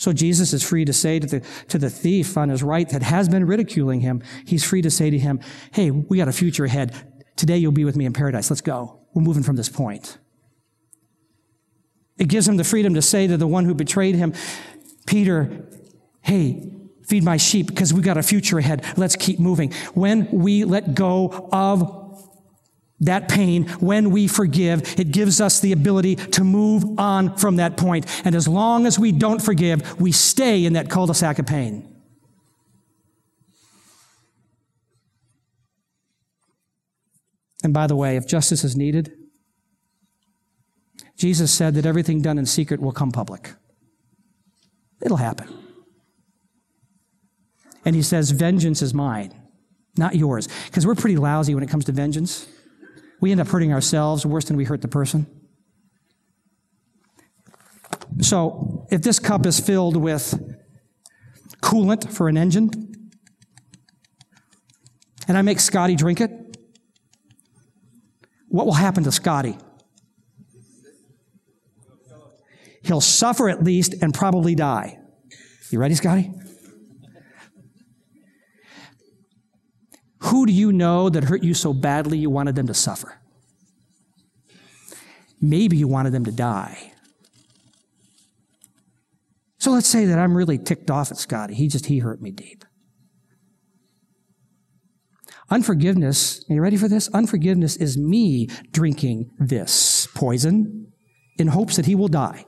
So 0.00 0.14
Jesus 0.14 0.54
is 0.54 0.62
free 0.62 0.86
to 0.86 0.94
say 0.94 1.18
to 1.18 1.26
the, 1.26 1.46
to 1.68 1.76
the 1.76 1.90
thief 1.90 2.38
on 2.38 2.48
his 2.48 2.62
right 2.62 2.88
that 2.88 3.02
has 3.02 3.28
been 3.28 3.46
ridiculing 3.46 4.00
him, 4.00 4.22
he's 4.46 4.64
free 4.64 4.80
to 4.80 4.90
say 4.90 5.10
to 5.10 5.18
him, 5.18 5.40
Hey, 5.72 5.90
we 5.90 6.16
got 6.16 6.26
a 6.26 6.32
future 6.32 6.64
ahead. 6.64 6.94
Today 7.36 7.58
you'll 7.58 7.70
be 7.70 7.84
with 7.84 7.96
me 7.96 8.06
in 8.06 8.14
paradise. 8.14 8.48
Let's 8.48 8.62
go. 8.62 8.98
We're 9.12 9.20
moving 9.20 9.42
from 9.42 9.56
this 9.56 9.68
point. 9.68 10.16
It 12.16 12.28
gives 12.28 12.48
him 12.48 12.56
the 12.56 12.64
freedom 12.64 12.94
to 12.94 13.02
say 13.02 13.26
to 13.26 13.36
the 13.36 13.46
one 13.46 13.66
who 13.66 13.74
betrayed 13.74 14.14
him, 14.14 14.32
Peter, 15.06 15.68
hey, 16.22 16.72
feed 17.06 17.22
my 17.22 17.36
sheep 17.36 17.66
because 17.66 17.92
we 17.92 18.00
got 18.00 18.16
a 18.16 18.22
future 18.22 18.56
ahead. 18.56 18.86
Let's 18.96 19.16
keep 19.16 19.38
moving. 19.38 19.70
When 19.92 20.30
we 20.30 20.64
let 20.64 20.94
go 20.94 21.50
of 21.52 21.99
that 23.00 23.28
pain, 23.28 23.66
when 23.80 24.10
we 24.10 24.26
forgive, 24.28 24.98
it 24.98 25.10
gives 25.10 25.40
us 25.40 25.60
the 25.60 25.72
ability 25.72 26.16
to 26.16 26.44
move 26.44 26.98
on 26.98 27.36
from 27.36 27.56
that 27.56 27.76
point. 27.76 28.06
And 28.24 28.34
as 28.34 28.46
long 28.46 28.86
as 28.86 28.98
we 28.98 29.10
don't 29.12 29.40
forgive, 29.40 30.00
we 30.00 30.12
stay 30.12 30.64
in 30.64 30.74
that 30.74 30.90
cul-de-sac 30.90 31.38
of 31.38 31.46
pain. 31.46 31.86
And 37.62 37.74
by 37.74 37.86
the 37.86 37.96
way, 37.96 38.16
if 38.16 38.26
justice 38.26 38.64
is 38.64 38.76
needed, 38.76 39.12
Jesus 41.16 41.52
said 41.52 41.74
that 41.74 41.84
everything 41.84 42.22
done 42.22 42.38
in 42.38 42.46
secret 42.46 42.80
will 42.80 42.92
come 42.92 43.12
public. 43.12 43.52
It'll 45.02 45.18
happen. 45.18 45.48
And 47.84 47.94
he 47.94 48.02
says, 48.02 48.30
Vengeance 48.30 48.82
is 48.82 48.94
mine, 48.94 49.34
not 49.96 50.14
yours. 50.14 50.48
Because 50.66 50.86
we're 50.86 50.94
pretty 50.94 51.16
lousy 51.16 51.54
when 51.54 51.64
it 51.64 51.68
comes 51.68 51.84
to 51.86 51.92
vengeance. 51.92 52.46
We 53.20 53.32
end 53.32 53.40
up 53.40 53.48
hurting 53.48 53.72
ourselves 53.72 54.24
worse 54.24 54.46
than 54.46 54.56
we 54.56 54.64
hurt 54.64 54.80
the 54.80 54.88
person. 54.88 55.26
So, 58.20 58.86
if 58.90 59.02
this 59.02 59.18
cup 59.18 59.46
is 59.46 59.60
filled 59.60 59.96
with 59.96 60.34
coolant 61.62 62.10
for 62.10 62.28
an 62.28 62.36
engine, 62.36 62.70
and 65.28 65.38
I 65.38 65.42
make 65.42 65.60
Scotty 65.60 65.94
drink 65.94 66.20
it, 66.20 66.30
what 68.48 68.66
will 68.66 68.74
happen 68.74 69.04
to 69.04 69.12
Scotty? 69.12 69.56
He'll 72.82 73.00
suffer 73.00 73.48
at 73.48 73.62
least 73.62 73.94
and 74.02 74.12
probably 74.12 74.54
die. 74.54 74.98
You 75.70 75.78
ready, 75.78 75.94
Scotty? 75.94 76.32
Who 80.24 80.46
do 80.46 80.52
you 80.52 80.69
know 80.80 81.08
that 81.08 81.24
hurt 81.24 81.44
you 81.44 81.54
so 81.54 81.72
badly 81.72 82.18
you 82.18 82.30
wanted 82.30 82.56
them 82.56 82.66
to 82.66 82.74
suffer? 82.74 83.20
Maybe 85.40 85.76
you 85.76 85.86
wanted 85.86 86.12
them 86.12 86.24
to 86.24 86.32
die. 86.32 86.92
So 89.58 89.70
let's 89.70 89.86
say 89.86 90.06
that 90.06 90.18
I'm 90.18 90.36
really 90.36 90.58
ticked 90.58 90.90
off 90.90 91.10
at 91.10 91.18
Scotty. 91.18 91.54
He 91.54 91.68
just, 91.68 91.86
he 91.86 91.98
hurt 91.98 92.20
me 92.20 92.30
deep. 92.30 92.64
Unforgiveness, 95.50 96.44
are 96.48 96.54
you 96.54 96.62
ready 96.62 96.76
for 96.76 96.88
this? 96.88 97.08
Unforgiveness 97.12 97.76
is 97.76 97.98
me 97.98 98.46
drinking 98.70 99.30
this 99.38 100.06
poison 100.14 100.92
in 101.38 101.48
hopes 101.48 101.76
that 101.76 101.86
he 101.86 101.94
will 101.94 102.08
die. 102.08 102.44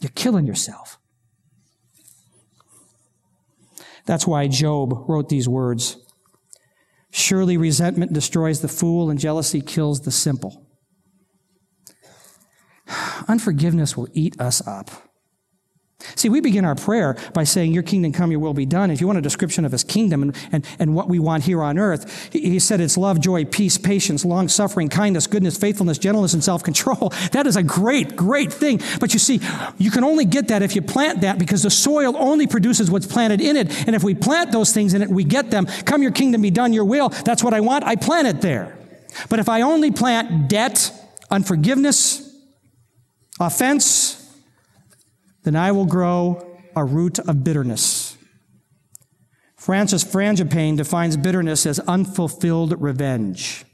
You're 0.00 0.12
killing 0.14 0.46
yourself. 0.46 0.98
That's 4.06 4.26
why 4.26 4.48
Job 4.48 5.04
wrote 5.08 5.28
these 5.28 5.48
words 5.48 5.98
Surely 7.10 7.56
resentment 7.56 8.12
destroys 8.12 8.60
the 8.60 8.68
fool, 8.68 9.10
and 9.10 9.18
jealousy 9.18 9.60
kills 9.60 10.02
the 10.02 10.10
simple. 10.10 10.66
Unforgiveness 13.28 13.96
will 13.96 14.08
eat 14.12 14.40
us 14.40 14.66
up. 14.66 14.90
See, 16.14 16.28
we 16.28 16.40
begin 16.40 16.64
our 16.64 16.74
prayer 16.74 17.16
by 17.34 17.44
saying, 17.44 17.72
Your 17.72 17.82
kingdom 17.82 18.12
come, 18.12 18.30
your 18.30 18.40
will 18.40 18.54
be 18.54 18.66
done. 18.66 18.90
If 18.90 19.00
you 19.00 19.06
want 19.06 19.18
a 19.18 19.22
description 19.22 19.64
of 19.64 19.72
his 19.72 19.84
kingdom 19.84 20.22
and, 20.22 20.36
and, 20.52 20.66
and 20.78 20.94
what 20.94 21.08
we 21.08 21.18
want 21.18 21.44
here 21.44 21.62
on 21.62 21.78
earth, 21.78 22.30
he, 22.32 22.40
he 22.50 22.58
said 22.58 22.80
it's 22.80 22.96
love, 22.96 23.20
joy, 23.20 23.44
peace, 23.44 23.78
patience, 23.78 24.24
long 24.24 24.48
suffering, 24.48 24.88
kindness, 24.88 25.26
goodness, 25.26 25.56
faithfulness, 25.56 25.98
gentleness, 25.98 26.34
and 26.34 26.44
self 26.44 26.62
control. 26.62 27.12
That 27.32 27.46
is 27.46 27.56
a 27.56 27.62
great, 27.62 28.16
great 28.16 28.52
thing. 28.52 28.80
But 29.00 29.12
you 29.12 29.18
see, 29.18 29.40
you 29.78 29.90
can 29.90 30.04
only 30.04 30.24
get 30.24 30.48
that 30.48 30.62
if 30.62 30.74
you 30.74 30.80
plant 30.80 31.20
that 31.20 31.38
because 31.38 31.64
the 31.64 31.70
soil 31.70 32.16
only 32.16 32.46
produces 32.46 32.90
what's 32.90 33.06
planted 33.06 33.40
in 33.40 33.56
it. 33.56 33.86
And 33.86 33.94
if 33.94 34.02
we 34.02 34.14
plant 34.14 34.52
those 34.52 34.72
things 34.72 34.94
in 34.94 35.02
it, 35.02 35.08
we 35.08 35.24
get 35.24 35.50
them. 35.50 35.66
Come, 35.84 36.02
your 36.02 36.12
kingdom 36.12 36.40
be 36.42 36.50
done, 36.50 36.72
your 36.72 36.84
will. 36.84 37.10
That's 37.10 37.42
what 37.42 37.52
I 37.52 37.60
want. 37.60 37.84
I 37.84 37.96
plant 37.96 38.28
it 38.28 38.40
there. 38.40 38.78
But 39.28 39.38
if 39.38 39.48
I 39.48 39.62
only 39.62 39.90
plant 39.90 40.48
debt, 40.48 40.92
unforgiveness, 41.30 42.34
offense, 43.40 44.25
then 45.46 45.54
I 45.54 45.70
will 45.70 45.86
grow 45.86 46.44
a 46.74 46.84
root 46.84 47.20
of 47.20 47.44
bitterness. 47.44 48.18
Francis 49.56 50.02
Frangipane 50.02 50.76
defines 50.76 51.16
bitterness 51.16 51.66
as 51.66 51.78
unfulfilled 51.78 52.82
revenge. 52.82 53.64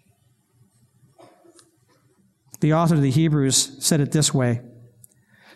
The 2.60 2.74
author 2.74 2.96
of 2.96 3.00
the 3.00 3.10
Hebrews 3.10 3.78
said 3.82 4.00
it 4.00 4.12
this 4.12 4.34
way 4.34 4.60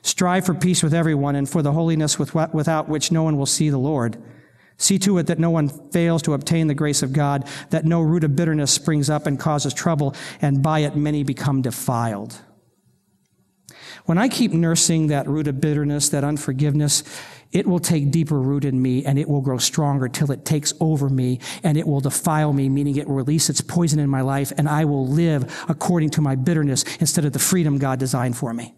Strive 0.00 0.46
for 0.46 0.54
peace 0.54 0.82
with 0.82 0.94
everyone 0.94 1.36
and 1.36 1.46
for 1.46 1.60
the 1.60 1.72
holiness 1.72 2.18
without 2.18 2.88
which 2.88 3.12
no 3.12 3.22
one 3.22 3.36
will 3.36 3.44
see 3.44 3.68
the 3.68 3.76
Lord. 3.76 4.16
See 4.78 4.98
to 5.00 5.18
it 5.18 5.26
that 5.26 5.38
no 5.38 5.50
one 5.50 5.68
fails 5.68 6.22
to 6.22 6.32
obtain 6.32 6.66
the 6.66 6.74
grace 6.74 7.02
of 7.02 7.12
God, 7.12 7.46
that 7.68 7.84
no 7.84 8.00
root 8.00 8.24
of 8.24 8.34
bitterness 8.34 8.72
springs 8.72 9.10
up 9.10 9.26
and 9.26 9.38
causes 9.38 9.74
trouble, 9.74 10.14
and 10.40 10.62
by 10.62 10.78
it 10.78 10.96
many 10.96 11.24
become 11.24 11.60
defiled. 11.60 12.40
When 14.06 14.18
I 14.18 14.28
keep 14.28 14.52
nursing 14.52 15.08
that 15.08 15.28
root 15.28 15.48
of 15.48 15.60
bitterness, 15.60 16.08
that 16.10 16.22
unforgiveness, 16.22 17.02
it 17.50 17.66
will 17.66 17.80
take 17.80 18.12
deeper 18.12 18.40
root 18.40 18.64
in 18.64 18.80
me 18.80 19.04
and 19.04 19.18
it 19.18 19.28
will 19.28 19.40
grow 19.40 19.58
stronger 19.58 20.08
till 20.08 20.30
it 20.30 20.44
takes 20.44 20.72
over 20.80 21.08
me 21.08 21.40
and 21.64 21.76
it 21.76 21.86
will 21.88 22.00
defile 22.00 22.52
me, 22.52 22.68
meaning 22.68 22.96
it 22.96 23.08
will 23.08 23.16
release 23.16 23.50
its 23.50 23.60
poison 23.60 23.98
in 23.98 24.08
my 24.08 24.20
life 24.20 24.52
and 24.56 24.68
I 24.68 24.84
will 24.84 25.06
live 25.06 25.64
according 25.68 26.10
to 26.10 26.20
my 26.20 26.36
bitterness 26.36 26.84
instead 27.00 27.24
of 27.24 27.32
the 27.32 27.40
freedom 27.40 27.78
God 27.78 27.98
designed 27.98 28.36
for 28.36 28.54
me. 28.54 28.76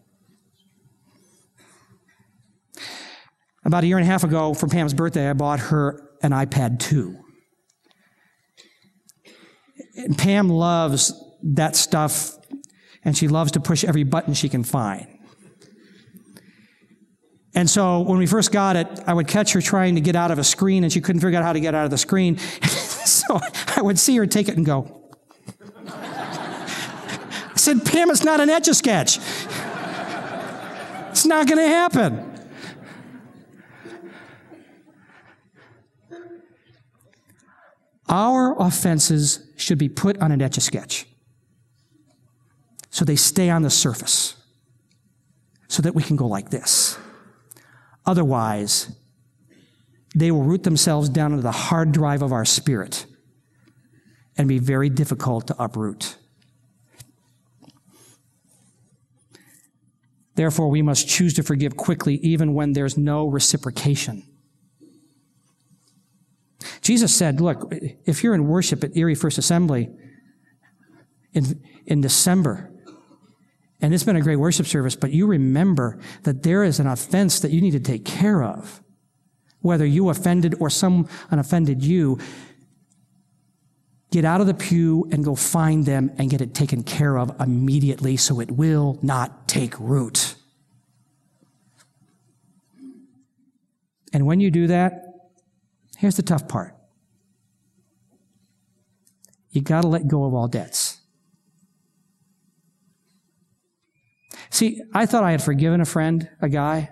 About 3.65 3.85
a 3.85 3.87
year 3.87 3.99
and 3.99 4.05
a 4.05 4.11
half 4.11 4.25
ago, 4.25 4.55
for 4.55 4.67
Pam's 4.67 4.95
birthday, 4.95 5.29
I 5.29 5.35
bought 5.35 5.61
her 5.61 6.09
an 6.23 6.31
iPad 6.31 6.79
2. 6.79 7.19
And 9.97 10.17
Pam 10.17 10.49
loves 10.49 11.13
that 11.43 11.77
stuff 11.77 12.35
and 13.05 13.17
she 13.17 13.29
loves 13.29 13.53
to 13.53 13.61
push 13.61 13.85
every 13.85 14.05
button 14.05 14.33
she 14.33 14.49
can 14.49 14.65
find. 14.65 15.18
And 17.59 17.69
so 17.69 18.03
when 18.03 18.19
we 18.19 18.27
first 18.27 18.53
got 18.53 18.77
it, 18.77 18.87
I 19.05 19.13
would 19.13 19.27
catch 19.27 19.53
her 19.53 19.61
trying 19.61 19.97
to 19.97 20.01
get 20.01 20.15
out 20.15 20.31
of 20.31 20.39
a 20.39 20.45
screen 20.45 20.85
and 20.85 20.93
she 20.93 21.01
couldn't 21.01 21.23
figure 21.23 21.41
out 21.41 21.45
how 21.45 21.53
to 21.53 21.59
get 21.59 21.75
out 21.75 21.85
of 21.85 21.91
the 21.91 21.99
screen. 21.99 22.39
so 22.63 23.41
I 23.77 23.83
would 23.83 23.99
see 23.99 24.17
her 24.17 24.29
take 24.29 24.49
it 24.49 24.57
and 24.57 24.65
go. 24.65 25.11
I 25.89 27.51
said, 27.57 27.85
Pam, 27.85 28.11
it's 28.11 28.23
not 28.23 28.39
an 28.39 28.49
etch 28.49 28.69
a 28.69 28.75
sketch. 28.75 29.19
It's 31.11 31.27
not 31.27 31.49
going 31.49 31.59
to 31.59 31.67
happen. 31.67 32.33
Our 38.09 38.55
offenses 38.57 39.41
should 39.57 39.79
be 39.79 39.89
put 39.89 40.17
on 40.19 40.31
an 40.31 40.41
etch 40.41 40.59
a 40.59 40.61
sketch 40.61 41.07
so 42.91 43.05
they 43.05 43.17
stay 43.17 43.51
on 43.51 43.63
the 43.63 43.71
surface 43.71 44.37
so 45.67 45.83
that 45.83 45.97
we 45.97 46.05
can 46.05 46.15
go 46.15 46.29
like 46.29 46.51
this. 46.51 46.97
Otherwise, 48.09 48.97
they 50.17 50.31
will 50.31 50.43
root 50.43 50.63
themselves 50.63 51.11
down 51.11 51.33
into 51.33 51.43
the 51.43 51.53
hard 51.53 51.93
drive 51.93 52.23
of 52.23 52.33
our 52.33 52.47
spirit 52.47 53.05
and 54.39 54.49
be 54.49 54.59
very 54.59 54.89
difficult 54.89 55.47
to 55.47 55.63
uproot. 55.63 56.17
Therefore, 60.37 60.71
we 60.71 60.81
must 60.81 61.07
choose 61.07 61.35
to 61.35 61.43
forgive 61.43 61.77
quickly, 61.77 62.15
even 62.23 62.55
when 62.55 62.73
there's 62.73 62.97
no 62.97 63.29
reciprocation. 63.29 64.23
Jesus 66.81 67.15
said, 67.15 67.43
Look, 67.43 67.71
if 68.07 68.25
you're 68.25 68.35
in 68.35 68.49
worship 68.49 68.83
at 68.83 68.97
Erie 68.97 69.15
First 69.15 69.37
Assembly 69.37 69.91
in, 71.35 71.63
in 71.85 72.01
December, 72.01 72.73
and 73.81 73.95
it's 73.95 74.05
been 74.05 74.17
a 74.17 74.21
great 74.21 74.37
worship 74.37 74.67
service, 74.67 74.97
but 74.97 75.13
you 75.13 75.27
remember 75.27 75.99
that 76.25 76.43
there 76.43 76.65
is 76.65 76.81
an 76.81 76.87
offense 76.87 77.41
that 77.41 77.53
you 77.53 77.61
need 77.61 77.73
to 77.73 77.81
take 77.81 78.05
care 78.05 78.43
of. 78.43 78.83
Whether 79.61 79.87
you 79.87 80.09
offended 80.09 80.55
or 80.61 80.71
someone 80.71 81.09
offended 81.31 81.85
you, 81.85 82.19
get 84.11 84.25
out 84.25 84.41
of 84.41 84.47
the 84.47 84.55
pew 84.55 85.09
and 85.13 85.25
go 85.25 85.35
find 85.35 85.85
them 85.85 86.11
and 86.19 86.31
get 86.31 86.41
it 86.41 86.55
taken 86.55 86.83
care 86.83 87.19
of 87.19 87.41
immediately 87.41 88.17
so 88.17 88.41
it 88.41 88.51
will 88.51 88.99
not 89.03 89.47
take 89.47 89.79
root. 89.79 90.35
And 94.13 94.27
when 94.27 94.41
you 94.41 94.51
do 94.51 94.69
that, 94.69 95.05
here's 95.99 96.17
the 96.17 96.23
tough 96.23 96.49
part. 96.49 96.75
You 99.51 99.61
got 99.61 99.83
to 99.83 99.89
let 99.89 100.09
go 100.09 100.25
of 100.25 100.35
all 100.35 100.49
debts. 100.49 100.98
See, 104.59 104.83
I 104.93 105.07
thought 105.07 105.23
I 105.23 105.31
had 105.31 105.41
forgiven 105.41 105.81
a 105.81 105.85
friend, 105.85 106.29
a 106.43 106.49
guy. 106.49 106.91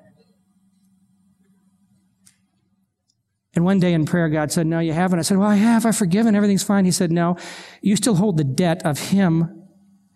And 3.56 3.64
one 3.64 3.80
day 3.80 3.92
in 3.92 4.04
prayer, 4.04 4.28
God 4.28 4.52
said, 4.52 4.68
No, 4.68 4.78
you 4.78 4.92
haven't. 4.92 5.18
I 5.18 5.22
said, 5.22 5.36
Well, 5.36 5.48
I 5.48 5.56
have. 5.56 5.84
I've 5.84 5.96
forgiven. 5.96 6.36
Everything's 6.36 6.62
fine. 6.62 6.84
He 6.84 6.92
said, 6.92 7.10
No, 7.10 7.36
you 7.82 7.96
still 7.96 8.14
hold 8.14 8.36
the 8.36 8.44
debt 8.44 8.86
of 8.86 9.00
him 9.00 9.64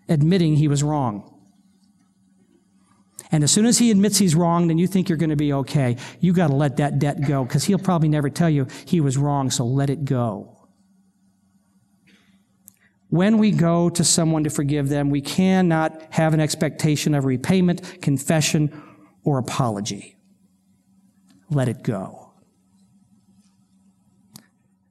admitting 0.08 0.54
he 0.54 0.68
was 0.68 0.84
wrong. 0.84 1.26
And 3.32 3.42
as 3.42 3.50
soon 3.50 3.66
as 3.66 3.78
he 3.78 3.90
admits 3.90 4.16
he's 4.18 4.36
wrong, 4.36 4.68
then 4.68 4.78
you 4.78 4.86
think 4.86 5.08
you're 5.08 5.18
going 5.18 5.30
to 5.30 5.36
be 5.36 5.52
okay. 5.52 5.96
You 6.20 6.32
got 6.32 6.50
to 6.50 6.54
let 6.54 6.76
that 6.76 7.00
debt 7.00 7.26
go 7.26 7.42
because 7.42 7.64
he'll 7.64 7.80
probably 7.80 8.08
never 8.08 8.30
tell 8.30 8.48
you 8.48 8.68
he 8.84 9.00
was 9.00 9.18
wrong, 9.18 9.50
so 9.50 9.66
let 9.66 9.90
it 9.90 10.04
go. 10.04 10.59
When 13.10 13.38
we 13.38 13.50
go 13.50 13.90
to 13.90 14.04
someone 14.04 14.44
to 14.44 14.50
forgive 14.50 14.88
them, 14.88 15.10
we 15.10 15.20
cannot 15.20 16.00
have 16.10 16.32
an 16.32 16.40
expectation 16.40 17.14
of 17.14 17.24
repayment, 17.24 18.00
confession, 18.00 18.82
or 19.24 19.38
apology. 19.38 20.16
Let 21.50 21.68
it 21.68 21.82
go. 21.82 22.32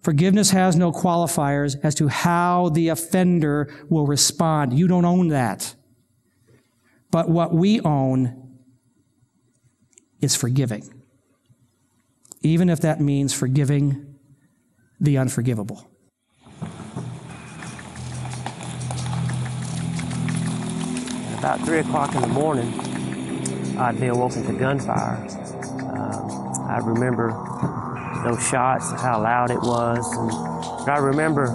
Forgiveness 0.01 0.51
has 0.51 0.75
no 0.75 0.91
qualifiers 0.91 1.77
as 1.83 1.95
to 1.95 2.07
how 2.07 2.69
the 2.69 2.89
offender 2.89 3.73
will 3.89 4.05
respond. 4.05 4.77
You 4.77 4.87
don't 4.87 5.05
own 5.05 5.29
that. 5.29 5.75
But 7.11 7.29
what 7.29 7.53
we 7.53 7.79
own 7.81 8.57
is 10.21 10.35
forgiving, 10.35 11.03
even 12.41 12.69
if 12.69 12.81
that 12.81 12.99
means 12.99 13.33
forgiving 13.33 14.15
the 14.99 15.17
unforgivable. 15.17 15.88
About 21.39 21.61
3 21.61 21.79
o'clock 21.79 22.13
in 22.15 22.21
the 22.21 22.27
morning, 22.27 22.67
I'd 23.77 23.97
be 23.97 24.07
awoken 24.07 24.45
to 24.45 24.51
gunfire. 24.51 25.25
Um, 25.79 26.67
I 26.67 26.81
remember 26.83 27.31
those 28.25 28.45
shots, 28.45 28.91
how 28.91 29.21
loud 29.21 29.49
it 29.49 29.61
was. 29.61 30.05
And, 30.17 30.29
but 30.85 30.89
I 30.89 30.97
remember 30.97 31.47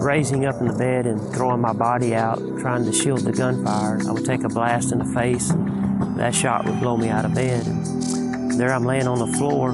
raising 0.00 0.46
up 0.46 0.60
in 0.60 0.68
the 0.68 0.74
bed 0.74 1.06
and 1.06 1.20
throwing 1.34 1.60
my 1.60 1.72
body 1.72 2.14
out, 2.14 2.38
trying 2.60 2.84
to 2.84 2.92
shield 2.92 3.20
the 3.22 3.32
gunfire. 3.32 4.00
I 4.08 4.12
would 4.12 4.24
take 4.24 4.44
a 4.44 4.48
blast 4.48 4.92
in 4.92 4.98
the 4.98 5.04
face, 5.04 5.50
and 5.50 6.16
that 6.16 6.32
shot 6.32 6.64
would 6.64 6.78
blow 6.78 6.96
me 6.96 7.08
out 7.08 7.24
of 7.24 7.34
bed. 7.34 7.66
And 7.66 8.60
there 8.60 8.72
I'm 8.72 8.84
laying 8.84 9.08
on 9.08 9.18
the 9.18 9.36
floor, 9.38 9.72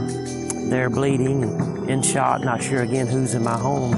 there 0.71 0.89
bleeding 0.89 1.43
and 1.43 1.91
in 1.91 2.01
shot, 2.01 2.41
not 2.41 2.63
sure 2.63 2.83
again 2.83 3.07
who's 3.07 3.35
in 3.35 3.45
my 3.45 3.59
home. 3.59 3.93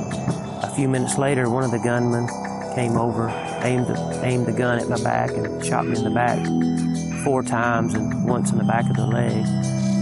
A 0.64 0.72
few 0.74 0.88
minutes 0.88 1.16
later, 1.16 1.48
one 1.48 1.62
of 1.62 1.70
the 1.70 1.79
gunmen 1.79 2.27
came 2.74 2.96
over 2.96 3.48
aimed, 3.64 3.88
aimed 4.25 4.47
the 4.47 4.53
gun 4.53 4.79
at 4.79 4.88
my 4.88 5.03
back 5.03 5.31
and 5.31 5.64
shot 5.64 5.87
me 5.87 5.97
in 5.97 6.05
the 6.05 6.11
back 6.11 6.38
four 7.25 7.42
times 7.42 7.94
and 7.94 8.27
once 8.27 8.53
in 8.53 8.59
the 8.59 8.64
back 8.64 8.88
of 8.88 8.97
the 8.97 9.07
leg, 9.07 9.44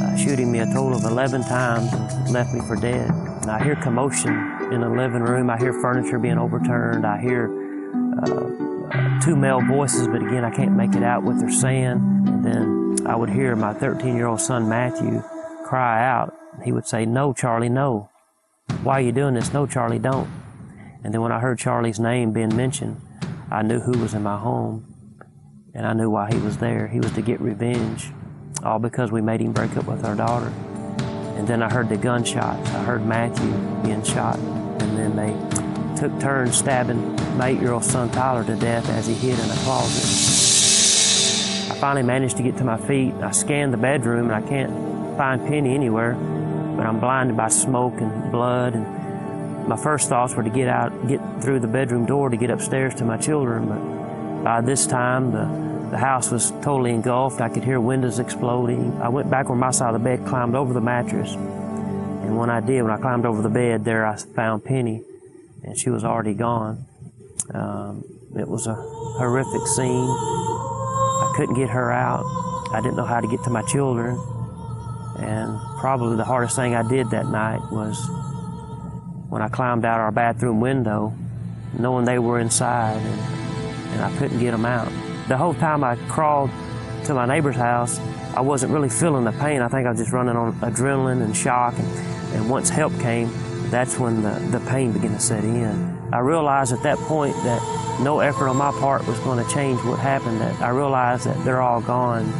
uh, 0.02 0.16
shooting 0.16 0.50
me 0.52 0.60
a 0.60 0.66
total 0.66 0.94
of 0.94 1.04
11 1.04 1.42
times 1.42 1.92
and 1.92 2.32
left 2.32 2.52
me 2.54 2.60
for 2.60 2.76
dead. 2.76 3.10
And 3.10 3.50
I 3.50 3.62
hear 3.62 3.76
commotion 3.76 4.32
in 4.72 4.80
the 4.80 4.88
living 4.88 5.22
room. 5.22 5.50
I 5.50 5.56
hear 5.56 5.72
furniture 5.72 6.18
being 6.18 6.38
overturned. 6.38 7.06
I 7.06 7.20
hear 7.20 7.46
uh, 8.22 9.20
two 9.20 9.36
male 9.36 9.60
voices, 9.60 10.06
but 10.08 10.22
again, 10.22 10.44
I 10.44 10.50
can't 10.50 10.72
make 10.72 10.94
it 10.94 11.02
out 11.02 11.22
what 11.22 11.38
they're 11.38 11.50
saying. 11.50 12.24
And 12.26 12.44
then 12.44 13.06
I 13.06 13.16
would 13.16 13.30
hear 13.30 13.54
my 13.56 13.72
13 13.72 14.16
year 14.16 14.26
old 14.26 14.40
son, 14.40 14.68
Matthew, 14.68 15.22
cry 15.64 16.04
out. 16.06 16.34
He 16.64 16.72
would 16.72 16.86
say, 16.86 17.06
No, 17.06 17.32
Charlie, 17.32 17.68
no. 17.68 18.10
Why 18.82 18.94
are 18.94 19.00
you 19.00 19.12
doing 19.12 19.34
this? 19.34 19.52
No, 19.52 19.66
Charlie, 19.66 19.98
don't. 19.98 20.28
And 21.04 21.14
then 21.14 21.20
when 21.20 21.32
I 21.32 21.38
heard 21.38 21.58
Charlie's 21.58 22.00
name 22.00 22.32
being 22.32 22.54
mentioned, 22.56 23.00
I 23.50 23.62
knew 23.62 23.78
who 23.78 23.96
was 23.98 24.12
in 24.14 24.24
my 24.24 24.36
home, 24.36 24.84
and 25.72 25.86
I 25.86 25.92
knew 25.92 26.10
why 26.10 26.28
he 26.32 26.38
was 26.38 26.56
there. 26.58 26.88
He 26.88 26.98
was 26.98 27.12
to 27.12 27.22
get 27.22 27.40
revenge, 27.40 28.10
all 28.64 28.80
because 28.80 29.12
we 29.12 29.20
made 29.20 29.40
him 29.40 29.52
break 29.52 29.76
up 29.76 29.86
with 29.86 30.04
our 30.04 30.16
daughter. 30.16 30.52
And 31.36 31.46
then 31.46 31.62
I 31.62 31.70
heard 31.72 31.88
the 31.88 31.96
gunshots. 31.96 32.68
I 32.70 32.82
heard 32.82 33.06
Matthew 33.06 33.52
being 33.84 34.02
shot, 34.02 34.36
and 34.36 34.98
then 34.98 35.14
they 35.14 35.32
took 35.96 36.18
turns 36.18 36.56
stabbing 36.56 37.14
my 37.38 37.50
eight-year-old 37.50 37.84
son 37.84 38.10
Tyler 38.10 38.42
to 38.44 38.56
death 38.56 38.88
as 38.90 39.06
he 39.06 39.14
hid 39.14 39.38
in 39.38 39.50
a 39.50 39.56
closet. 39.58 40.02
I 41.70 41.78
finally 41.78 42.02
managed 42.02 42.36
to 42.38 42.42
get 42.42 42.56
to 42.56 42.64
my 42.64 42.78
feet. 42.78 43.14
I 43.22 43.30
scanned 43.30 43.72
the 43.72 43.78
bedroom, 43.78 44.30
and 44.30 44.44
I 44.44 44.48
can't 44.48 45.16
find 45.16 45.40
Penny 45.46 45.72
anywhere, 45.72 46.14
but 46.76 46.84
I'm 46.84 46.98
blinded 46.98 47.36
by 47.36 47.48
smoke 47.48 48.00
and 48.00 48.32
blood 48.32 48.74
and 48.74 48.86
my 49.66 49.76
first 49.76 50.08
thoughts 50.08 50.34
were 50.34 50.42
to 50.42 50.50
get 50.50 50.68
out, 50.68 51.08
get 51.08 51.20
through 51.42 51.60
the 51.60 51.66
bedroom 51.66 52.06
door 52.06 52.28
to 52.28 52.36
get 52.36 52.50
upstairs 52.50 52.94
to 52.96 53.04
my 53.04 53.16
children, 53.16 53.68
but 53.68 54.44
by 54.44 54.60
this 54.60 54.86
time 54.86 55.32
the, 55.32 55.90
the 55.90 55.98
house 55.98 56.30
was 56.30 56.50
totally 56.62 56.92
engulfed. 56.92 57.40
I 57.40 57.48
could 57.48 57.64
hear 57.64 57.80
windows 57.80 58.18
exploding. 58.18 59.00
I 59.00 59.08
went 59.08 59.30
back 59.30 59.50
on 59.50 59.58
my 59.58 59.70
side 59.70 59.94
of 59.94 60.02
the 60.02 60.04
bed, 60.04 60.26
climbed 60.26 60.54
over 60.54 60.72
the 60.72 60.80
mattress, 60.80 61.34
and 61.34 62.36
when 62.36 62.50
I 62.50 62.60
did, 62.60 62.82
when 62.82 62.92
I 62.92 62.96
climbed 62.96 63.26
over 63.26 63.42
the 63.42 63.48
bed, 63.48 63.84
there 63.84 64.06
I 64.06 64.16
found 64.16 64.64
Penny, 64.64 65.02
and 65.62 65.78
she 65.78 65.90
was 65.90 66.04
already 66.04 66.34
gone. 66.34 66.86
Um, 67.54 68.04
it 68.36 68.48
was 68.48 68.66
a 68.66 68.74
horrific 68.74 69.66
scene. 69.68 69.86
I 69.88 71.32
couldn't 71.36 71.54
get 71.54 71.70
her 71.70 71.92
out. 71.92 72.24
I 72.72 72.80
didn't 72.82 72.96
know 72.96 73.04
how 73.04 73.20
to 73.20 73.28
get 73.28 73.42
to 73.44 73.50
my 73.50 73.62
children. 73.62 74.20
And 75.18 75.58
probably 75.78 76.16
the 76.16 76.24
hardest 76.24 76.56
thing 76.56 76.74
I 76.74 76.86
did 76.86 77.10
that 77.10 77.26
night 77.26 77.60
was 77.72 77.96
when 79.28 79.42
I 79.42 79.48
climbed 79.48 79.84
out 79.84 80.00
our 80.00 80.12
bathroom 80.12 80.60
window, 80.60 81.12
knowing 81.78 82.04
they 82.04 82.18
were 82.18 82.38
inside, 82.38 82.96
and, 82.96 83.20
and 83.92 84.02
I 84.02 84.16
couldn't 84.18 84.38
get 84.38 84.52
them 84.52 84.64
out. 84.64 84.90
The 85.28 85.36
whole 85.36 85.54
time 85.54 85.82
I 85.82 85.96
crawled 86.08 86.50
to 87.04 87.14
my 87.14 87.26
neighbor's 87.26 87.56
house, 87.56 87.98
I 88.36 88.40
wasn't 88.40 88.72
really 88.72 88.88
feeling 88.88 89.24
the 89.24 89.32
pain. 89.32 89.62
I 89.62 89.68
think 89.68 89.86
I 89.86 89.90
was 89.90 89.98
just 89.98 90.12
running 90.12 90.36
on 90.36 90.52
adrenaline 90.60 91.22
and 91.22 91.36
shock. 91.36 91.74
And, 91.78 91.88
and 92.34 92.50
once 92.50 92.68
help 92.68 92.92
came, 93.00 93.30
that's 93.70 93.98
when 93.98 94.22
the, 94.22 94.58
the 94.58 94.60
pain 94.68 94.92
began 94.92 95.12
to 95.12 95.20
set 95.20 95.42
in. 95.42 95.96
I 96.12 96.18
realized 96.18 96.72
at 96.72 96.82
that 96.82 96.98
point 96.98 97.34
that 97.42 98.00
no 98.00 98.20
effort 98.20 98.48
on 98.48 98.56
my 98.56 98.70
part 98.72 99.06
was 99.06 99.18
going 99.20 99.44
to 99.44 99.50
change 99.52 99.82
what 99.84 99.98
happened. 99.98 100.40
That 100.40 100.60
I 100.60 100.68
realized 100.68 101.24
that 101.24 101.42
they're 101.44 101.62
all 101.62 101.80
gone. 101.80 102.32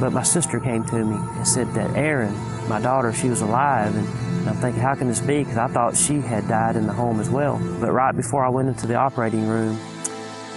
But 0.00 0.12
my 0.12 0.24
sister 0.24 0.58
came 0.58 0.82
to 0.86 1.04
me 1.04 1.16
and 1.16 1.46
said 1.46 1.72
that 1.74 1.94
Erin, 1.96 2.34
my 2.68 2.80
daughter, 2.80 3.12
she 3.12 3.28
was 3.28 3.40
alive. 3.40 3.94
And 3.94 4.33
I'm 4.48 4.56
thinking, 4.56 4.82
how 4.82 4.94
can 4.94 5.08
this 5.08 5.20
be? 5.20 5.38
Because 5.38 5.56
I 5.56 5.68
thought 5.68 5.96
she 5.96 6.20
had 6.20 6.46
died 6.48 6.76
in 6.76 6.86
the 6.86 6.92
home 6.92 7.20
as 7.20 7.30
well. 7.30 7.58
But 7.80 7.92
right 7.92 8.14
before 8.14 8.44
I 8.44 8.48
went 8.50 8.68
into 8.68 8.86
the 8.86 8.94
operating 8.94 9.48
room, 9.48 9.78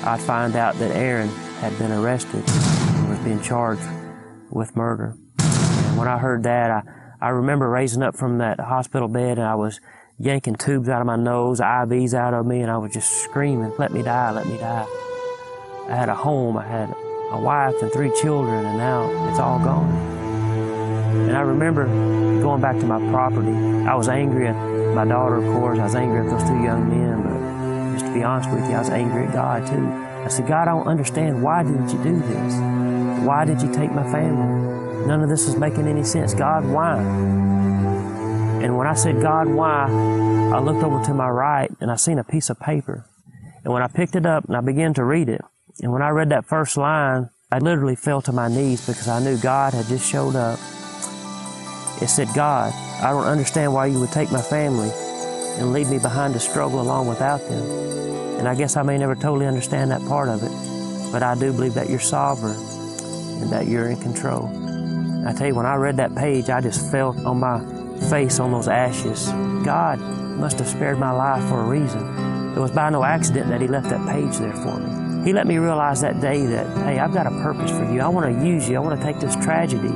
I'd 0.04 0.20
find 0.20 0.56
out 0.56 0.76
that 0.76 0.96
Erin 0.96 1.30
had 1.60 1.78
been 1.78 1.92
arrested 1.92 2.44
and 2.48 3.10
was 3.10 3.20
being 3.20 3.42
charged 3.42 3.82
with 4.50 4.76
murder. 4.76 5.16
And 5.40 5.98
when 5.98 6.08
I 6.08 6.18
heard 6.18 6.44
that, 6.44 6.70
I, 6.70 6.84
I 7.22 7.30
remember 7.30 7.70
raising 7.70 8.04
up 8.04 8.16
from 8.16 8.40
that 8.40 8.60
hospital 8.60 9.08
bed 9.08 9.38
and 9.38 9.48
I 9.48 9.56
was 9.56 9.80
yanking 10.20 10.56
tubes 10.56 10.90
out 10.90 11.02
of 11.02 11.08
my 11.08 11.16
nose, 11.16 11.60
IVs 11.60 12.14
out 12.14 12.34
of 12.34 12.46
me, 12.46 12.62
and 12.62 12.72
I 12.72 12.78
was 12.78 12.92
just 12.92 13.24
screaming, 13.24 13.74
let 13.78 13.92
me 13.92 14.02
die, 14.02 14.32
let 14.32 14.48
me 14.48 14.58
die. 14.58 14.86
I 15.88 15.96
had 15.96 16.10
a 16.10 16.16
home, 16.16 16.58
I 16.58 16.66
had 16.66 16.90
a 17.32 17.40
wife 17.40 17.76
and 17.82 17.92
three 17.92 18.12
children, 18.22 18.66
and 18.66 18.78
now 18.78 19.30
it's 19.30 19.40
all 19.40 19.60
gone. 19.60 20.17
And 21.28 21.36
I 21.36 21.42
remember 21.42 21.86
going 22.42 22.62
back 22.62 22.78
to 22.80 22.86
my 22.86 23.00
property. 23.12 23.52
I 23.88 23.96
was 23.96 24.10
angry 24.10 24.48
at 24.48 24.56
my 24.94 25.06
daughter, 25.06 25.38
of 25.38 25.46
course. 25.54 25.80
I 25.80 25.84
was 25.84 25.96
angry 25.96 26.20
at 26.20 26.30
those 26.30 26.44
two 26.44 26.62
young 26.64 26.90
men, 26.90 27.24
but 27.24 27.94
just 27.94 28.06
to 28.06 28.14
be 28.14 28.24
honest 28.24 28.50
with 28.52 28.64
you, 28.70 28.76
I 28.76 28.80
was 28.80 28.90
angry 28.90 29.26
at 29.26 29.34
God 29.34 29.68
too. 29.68 29.88
I 30.26 30.30
said, 30.30 30.48
God, 30.48 30.68
I 30.68 30.72
don't 30.72 30.88
understand. 30.88 31.42
Why 31.42 31.64
didn't 31.64 31.90
you 31.90 32.04
do 32.04 32.20
this? 32.20 32.54
Why 33.26 33.46
did 33.46 33.62
you 33.62 33.72
take 33.74 33.92
my 33.92 34.04
family? 34.12 35.06
None 35.08 35.22
of 35.24 35.30
this 35.30 35.48
is 35.48 35.56
making 35.56 35.88
any 35.88 36.04
sense. 36.04 36.34
God, 36.34 36.66
why? 36.66 36.98
And 38.62 38.78
when 38.78 38.88
I 38.88 38.94
said, 38.94 39.22
God, 39.22 39.48
why? 39.48 39.88
I 40.54 40.60
looked 40.60 40.84
over 40.84 41.04
to 41.06 41.14
my 41.14 41.30
right 41.30 41.72
and 41.80 41.92
I 41.92 41.96
seen 41.96 42.20
a 42.20 42.24
piece 42.24 42.50
of 42.50 42.60
paper. 42.60 43.06
And 43.64 43.72
when 43.74 43.84
I 43.84 43.88
picked 43.88 44.16
it 44.16 44.26
up 44.26 44.46
and 44.46 44.56
I 44.58 44.62
began 44.62 44.94
to 44.96 45.04
read 45.04 45.30
it, 45.30 45.42
and 45.82 45.92
when 45.92 46.02
I 46.02 46.10
read 46.10 46.30
that 46.30 46.46
first 46.46 46.76
line, 46.76 47.30
I 47.52 47.60
literally 47.60 47.96
fell 47.96 48.22
to 48.24 48.34
my 48.34 48.48
knees 48.48 48.86
because 48.86 49.08
I 49.08 49.20
knew 49.20 49.38
God 49.38 49.74
had 49.74 49.86
just 49.86 50.10
showed 50.10 50.36
up. 50.36 50.60
It 52.02 52.10
said, 52.10 52.28
God, 52.36 52.74
I 53.02 53.12
don't 53.12 53.26
understand 53.26 53.74
why 53.74 53.88
you 53.88 54.00
would 54.00 54.12
take 54.12 54.32
my 54.32 54.42
family 54.42 54.92
and 55.58 55.74
leave 55.74 55.90
me 55.90 55.98
behind 55.98 56.34
to 56.36 56.40
struggle 56.40 56.80
along 56.80 57.08
without 57.08 57.40
them. 57.48 57.64
And 58.38 58.48
I 58.48 58.54
guess 58.54 58.78
I 58.78 58.84
may 58.84 58.98
never 58.98 59.16
totally 59.16 59.48
understand 59.48 59.90
that 59.92 60.02
part 60.08 60.30
of 60.30 60.44
it, 60.44 61.12
but 61.12 61.24
I 61.24 61.34
do 61.34 61.52
believe 61.52 61.74
that 61.74 61.90
you're 61.90 62.00
sovereign 62.00 62.56
and 63.42 63.52
that 63.52 63.68
you're 63.68 63.88
in 63.88 64.00
control. 64.00 64.48
I 65.28 65.34
tell 65.34 65.48
you, 65.48 65.56
when 65.56 65.66
I 65.66 65.76
read 65.76 65.98
that 65.98 66.16
page, 66.16 66.50
I 66.50 66.62
just 66.62 66.92
fell 66.92 67.16
on 67.28 67.40
my 67.40 67.60
face 68.10 68.40
on 68.40 68.52
those 68.52 68.68
ashes. 68.68 69.28
God 69.66 70.00
must 70.00 70.60
have 70.60 70.68
spared 70.68 71.00
my 71.00 71.12
life 71.12 71.44
for 71.50 71.60
a 71.60 71.66
reason. 71.66 72.56
It 72.56 72.60
was 72.60 72.72
by 72.72 72.92
no 72.92 73.04
accident 73.04 73.50
that 73.50 73.60
He 73.60 73.68
left 73.68 73.90
that 73.90 74.08
page 74.08 74.38
there 74.38 74.56
for 74.56 74.78
me. 74.78 75.26
He 75.26 75.34
let 75.34 75.48
me 75.48 75.58
realize 75.58 76.02
that 76.02 76.22
day 76.22 76.46
that, 76.46 76.78
hey, 76.86 77.00
I've 77.00 77.14
got 77.14 77.26
a 77.26 77.32
purpose 77.32 77.72
for 77.72 77.92
you. 77.92 78.02
I 78.02 78.08
want 78.08 78.34
to 78.34 78.46
use 78.48 78.70
you. 78.70 78.78
I 78.78 78.80
want 78.80 79.00
to 79.00 79.06
take 79.06 79.20
this 79.20 79.36
tragedy 79.36 79.94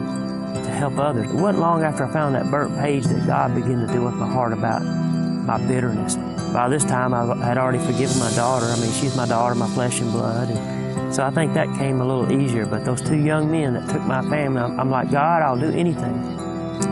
help 0.81 0.97
others. 0.97 1.29
It 1.29 1.35
wasn't 1.35 1.59
long 1.59 1.83
after 1.83 2.05
I 2.05 2.11
found 2.11 2.33
that 2.33 2.49
burnt 2.49 2.75
page 2.79 3.05
that 3.05 3.27
God 3.27 3.53
began 3.53 3.85
to 3.85 3.93
deal 3.93 4.03
with 4.03 4.15
my 4.15 4.27
heart 4.27 4.51
about 4.51 4.81
my 4.81 5.59
bitterness. 5.67 6.15
By 6.51 6.69
this 6.69 6.83
time, 6.83 7.13
I 7.13 7.35
had 7.45 7.59
already 7.59 7.77
forgiven 7.77 8.17
my 8.17 8.33
daughter. 8.33 8.65
I 8.65 8.79
mean, 8.79 8.91
she's 8.93 9.15
my 9.15 9.27
daughter, 9.27 9.53
my 9.53 9.69
flesh 9.69 10.01
and 10.01 10.11
blood. 10.11 10.49
And 10.49 11.13
so 11.13 11.23
I 11.23 11.29
think 11.29 11.53
that 11.53 11.67
came 11.77 12.01
a 12.01 12.05
little 12.05 12.31
easier. 12.31 12.65
But 12.65 12.83
those 12.83 12.99
two 12.99 13.17
young 13.17 13.51
men 13.51 13.75
that 13.75 13.89
took 13.91 14.01
my 14.01 14.27
family, 14.27 14.59
I'm 14.59 14.89
like, 14.89 15.11
God, 15.11 15.43
I'll 15.43 15.59
do 15.59 15.69
anything. 15.69 16.19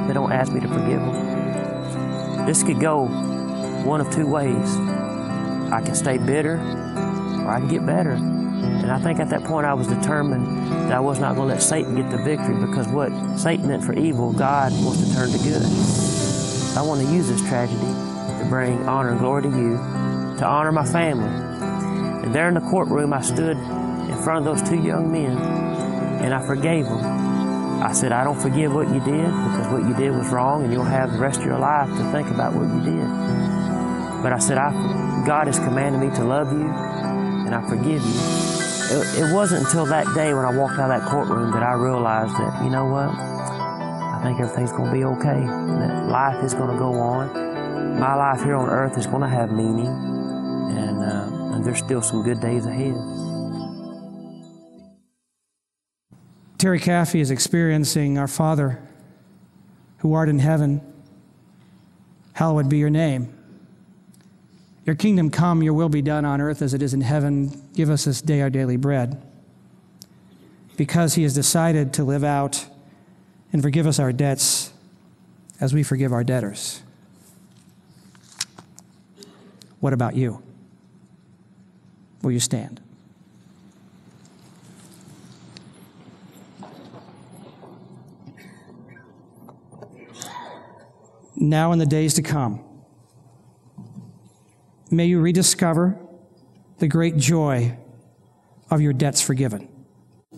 They 0.07 0.13
don't 0.13 0.31
ask 0.31 0.53
me 0.53 0.59
to 0.59 0.67
forgive 0.67 1.01
them. 1.01 2.45
This 2.45 2.61
could 2.61 2.79
go 2.79 3.05
one 3.85 4.01
of 4.01 4.11
two 4.11 4.27
ways. 4.27 4.75
I 5.71 5.81
can 5.83 5.95
stay 5.95 6.19
bitter 6.19 6.57
or 6.57 7.49
I 7.49 7.57
can 7.57 7.67
get 7.67 7.87
better. 7.87 8.17
And 8.81 8.91
I 8.91 8.99
think 8.99 9.19
at 9.19 9.29
that 9.29 9.43
point 9.43 9.65
I 9.65 9.73
was 9.73 9.87
determined 9.87 10.71
that 10.89 10.93
I 10.93 10.99
was 10.99 11.19
not 11.19 11.35
going 11.35 11.49
to 11.49 11.53
let 11.55 11.63
Satan 11.63 11.95
get 11.95 12.09
the 12.09 12.17
victory 12.17 12.55
because 12.65 12.87
what 12.87 13.11
Satan 13.37 13.67
meant 13.67 13.83
for 13.83 13.93
evil, 13.93 14.33
God 14.33 14.71
wants 14.83 15.07
to 15.07 15.13
turn 15.13 15.29
to 15.31 15.37
good. 15.39 15.63
I 16.77 16.81
want 16.81 17.01
to 17.01 17.13
use 17.13 17.27
this 17.27 17.41
tragedy 17.47 17.79
to 17.79 18.45
bring 18.49 18.87
honor 18.87 19.09
and 19.09 19.19
glory 19.19 19.43
to 19.43 19.49
you, 19.49 19.77
to 20.37 20.45
honor 20.45 20.71
my 20.71 20.85
family. 20.85 21.29
And 22.23 22.33
there 22.33 22.47
in 22.47 22.53
the 22.53 22.61
courtroom, 22.61 23.13
I 23.13 23.21
stood 23.21 23.57
in 23.57 24.17
front 24.23 24.45
of 24.47 24.57
those 24.57 24.67
two 24.67 24.81
young 24.81 25.11
men 25.11 25.37
and 26.23 26.33
I 26.33 26.45
forgave 26.45 26.85
them. 26.85 26.99
I 27.81 27.93
said, 27.93 28.11
I 28.11 28.23
don't 28.23 28.39
forgive 28.39 28.73
what 28.73 28.87
you 28.89 28.99
did 28.99 29.25
because 29.25 29.71
what 29.71 29.83
you 29.83 29.93
did 29.95 30.11
was 30.11 30.27
wrong 30.29 30.63
and 30.63 30.73
you'll 30.73 30.83
have 30.83 31.13
the 31.13 31.19
rest 31.19 31.39
of 31.39 31.45
your 31.45 31.59
life 31.59 31.87
to 31.89 32.11
think 32.11 32.29
about 32.29 32.53
what 32.53 32.67
you 32.67 32.81
did. 32.83 33.07
But 34.21 34.33
I 34.33 34.39
said, 34.39 34.57
I, 34.57 35.23
God 35.25 35.47
has 35.47 35.59
commanded 35.59 36.01
me 36.01 36.15
to 36.17 36.23
love 36.23 36.51
you 36.51 36.67
and 36.67 37.55
I 37.55 37.67
forgive 37.67 38.03
you. 38.03 38.38
It, 38.91 39.29
it 39.29 39.33
wasn't 39.33 39.65
until 39.65 39.85
that 39.85 40.05
day 40.15 40.33
when 40.33 40.45
I 40.45 40.55
walked 40.55 40.79
out 40.79 40.89
of 40.89 40.99
that 40.99 41.07
courtroom 41.07 41.51
that 41.51 41.61
I 41.61 41.73
realized 41.73 42.33
that, 42.33 42.63
you 42.63 42.71
know 42.71 42.85
what? 42.85 43.09
I 43.09 44.19
think 44.23 44.39
everything's 44.39 44.71
going 44.71 44.89
to 44.89 44.97
be 44.97 45.03
okay. 45.03 45.45
That 45.45 46.09
life 46.09 46.43
is 46.43 46.55
going 46.55 46.71
to 46.71 46.77
go 46.77 46.93
on. 46.93 47.99
My 47.99 48.15
life 48.15 48.43
here 48.43 48.55
on 48.55 48.67
earth 48.67 48.97
is 48.97 49.05
going 49.05 49.21
to 49.21 49.27
have 49.27 49.51
meaning. 49.51 49.85
And, 49.85 51.03
uh, 51.03 51.55
and 51.55 51.63
there's 51.63 51.77
still 51.77 52.01
some 52.01 52.23
good 52.23 52.41
days 52.41 52.65
ahead. 52.65 52.95
Terry 56.57 56.79
Caffey 56.79 57.21
is 57.21 57.31
experiencing 57.31 58.17
our 58.17 58.27
Father 58.27 58.81
who 59.99 60.13
art 60.13 60.29
in 60.29 60.39
heaven, 60.39 60.81
hallowed 62.33 62.69
be 62.69 62.77
your 62.77 62.89
name. 62.89 63.38
Your 64.89 64.95
kingdom 64.95 65.29
come, 65.29 65.61
your 65.61 65.73
will 65.73 65.87
be 65.87 66.01
done 66.01 66.25
on 66.25 66.41
earth 66.41 66.63
as 66.63 66.73
it 66.73 66.81
is 66.81 66.95
in 66.95 67.01
heaven. 67.01 67.61
Give 67.75 67.91
us 67.91 68.05
this 68.05 68.23
day 68.23 68.41
our 68.41 68.49
daily 68.49 68.75
bread. 68.75 69.21
Because 70.77 71.13
he 71.13 71.21
has 71.21 71.35
decided 71.35 71.93
to 71.93 72.03
live 72.03 72.23
out 72.23 72.65
and 73.53 73.61
forgive 73.61 73.85
us 73.85 73.99
our 73.99 74.11
debts 74.11 74.73
as 75.61 75.75
we 75.75 75.83
forgive 75.83 76.11
our 76.11 76.23
debtors. 76.23 76.81
What 79.79 79.93
about 79.93 80.15
you? 80.15 80.41
Will 82.23 82.31
you 82.31 82.39
stand? 82.39 82.81
now 91.35 91.71
in 91.71 91.77
the 91.77 91.85
days 91.85 92.15
to 92.15 92.23
come. 92.23 92.68
May 94.91 95.05
you 95.05 95.19
rediscover 95.19 95.97
the 96.79 96.87
great 96.87 97.17
joy 97.17 97.77
of 98.71 98.81
your 98.81 98.93
debts 98.93 99.21
forgiven. 99.21 99.67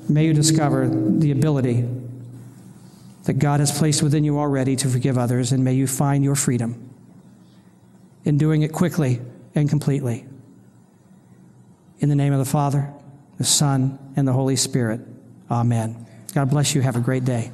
May 0.10 0.26
you 0.26 0.34
discover 0.34 0.90
the 0.90 1.32
ability 1.32 1.88
that 3.24 3.34
God 3.34 3.60
has 3.60 3.78
placed 3.78 4.02
within 4.02 4.24
you 4.24 4.40
already 4.40 4.76
to 4.78 4.88
forgive 4.88 5.18
others, 5.18 5.52
and 5.52 5.64
may 5.64 5.74
you 5.74 5.88
find 5.88 6.24
your 6.24 6.36
freedom 6.36 6.90
in 8.26 8.38
doing 8.38 8.64
it 8.64 8.74
quickly 8.74 9.22
and 9.56 9.70
completely. 9.70 10.26
In 12.00 12.10
the 12.10 12.16
name 12.16 12.34
of 12.34 12.40
the 12.40 12.46
Father, 12.46 12.92
the 13.38 13.44
Son, 13.44 14.00
and 14.16 14.28
the 14.28 14.34
Holy 14.34 14.56
Spirit, 14.56 15.02
amen. 15.50 16.08
God 16.34 16.50
bless 16.50 16.74
you. 16.74 16.82
Have 16.82 16.96
a 16.96 17.02
great 17.02 17.26
day. 17.26 17.52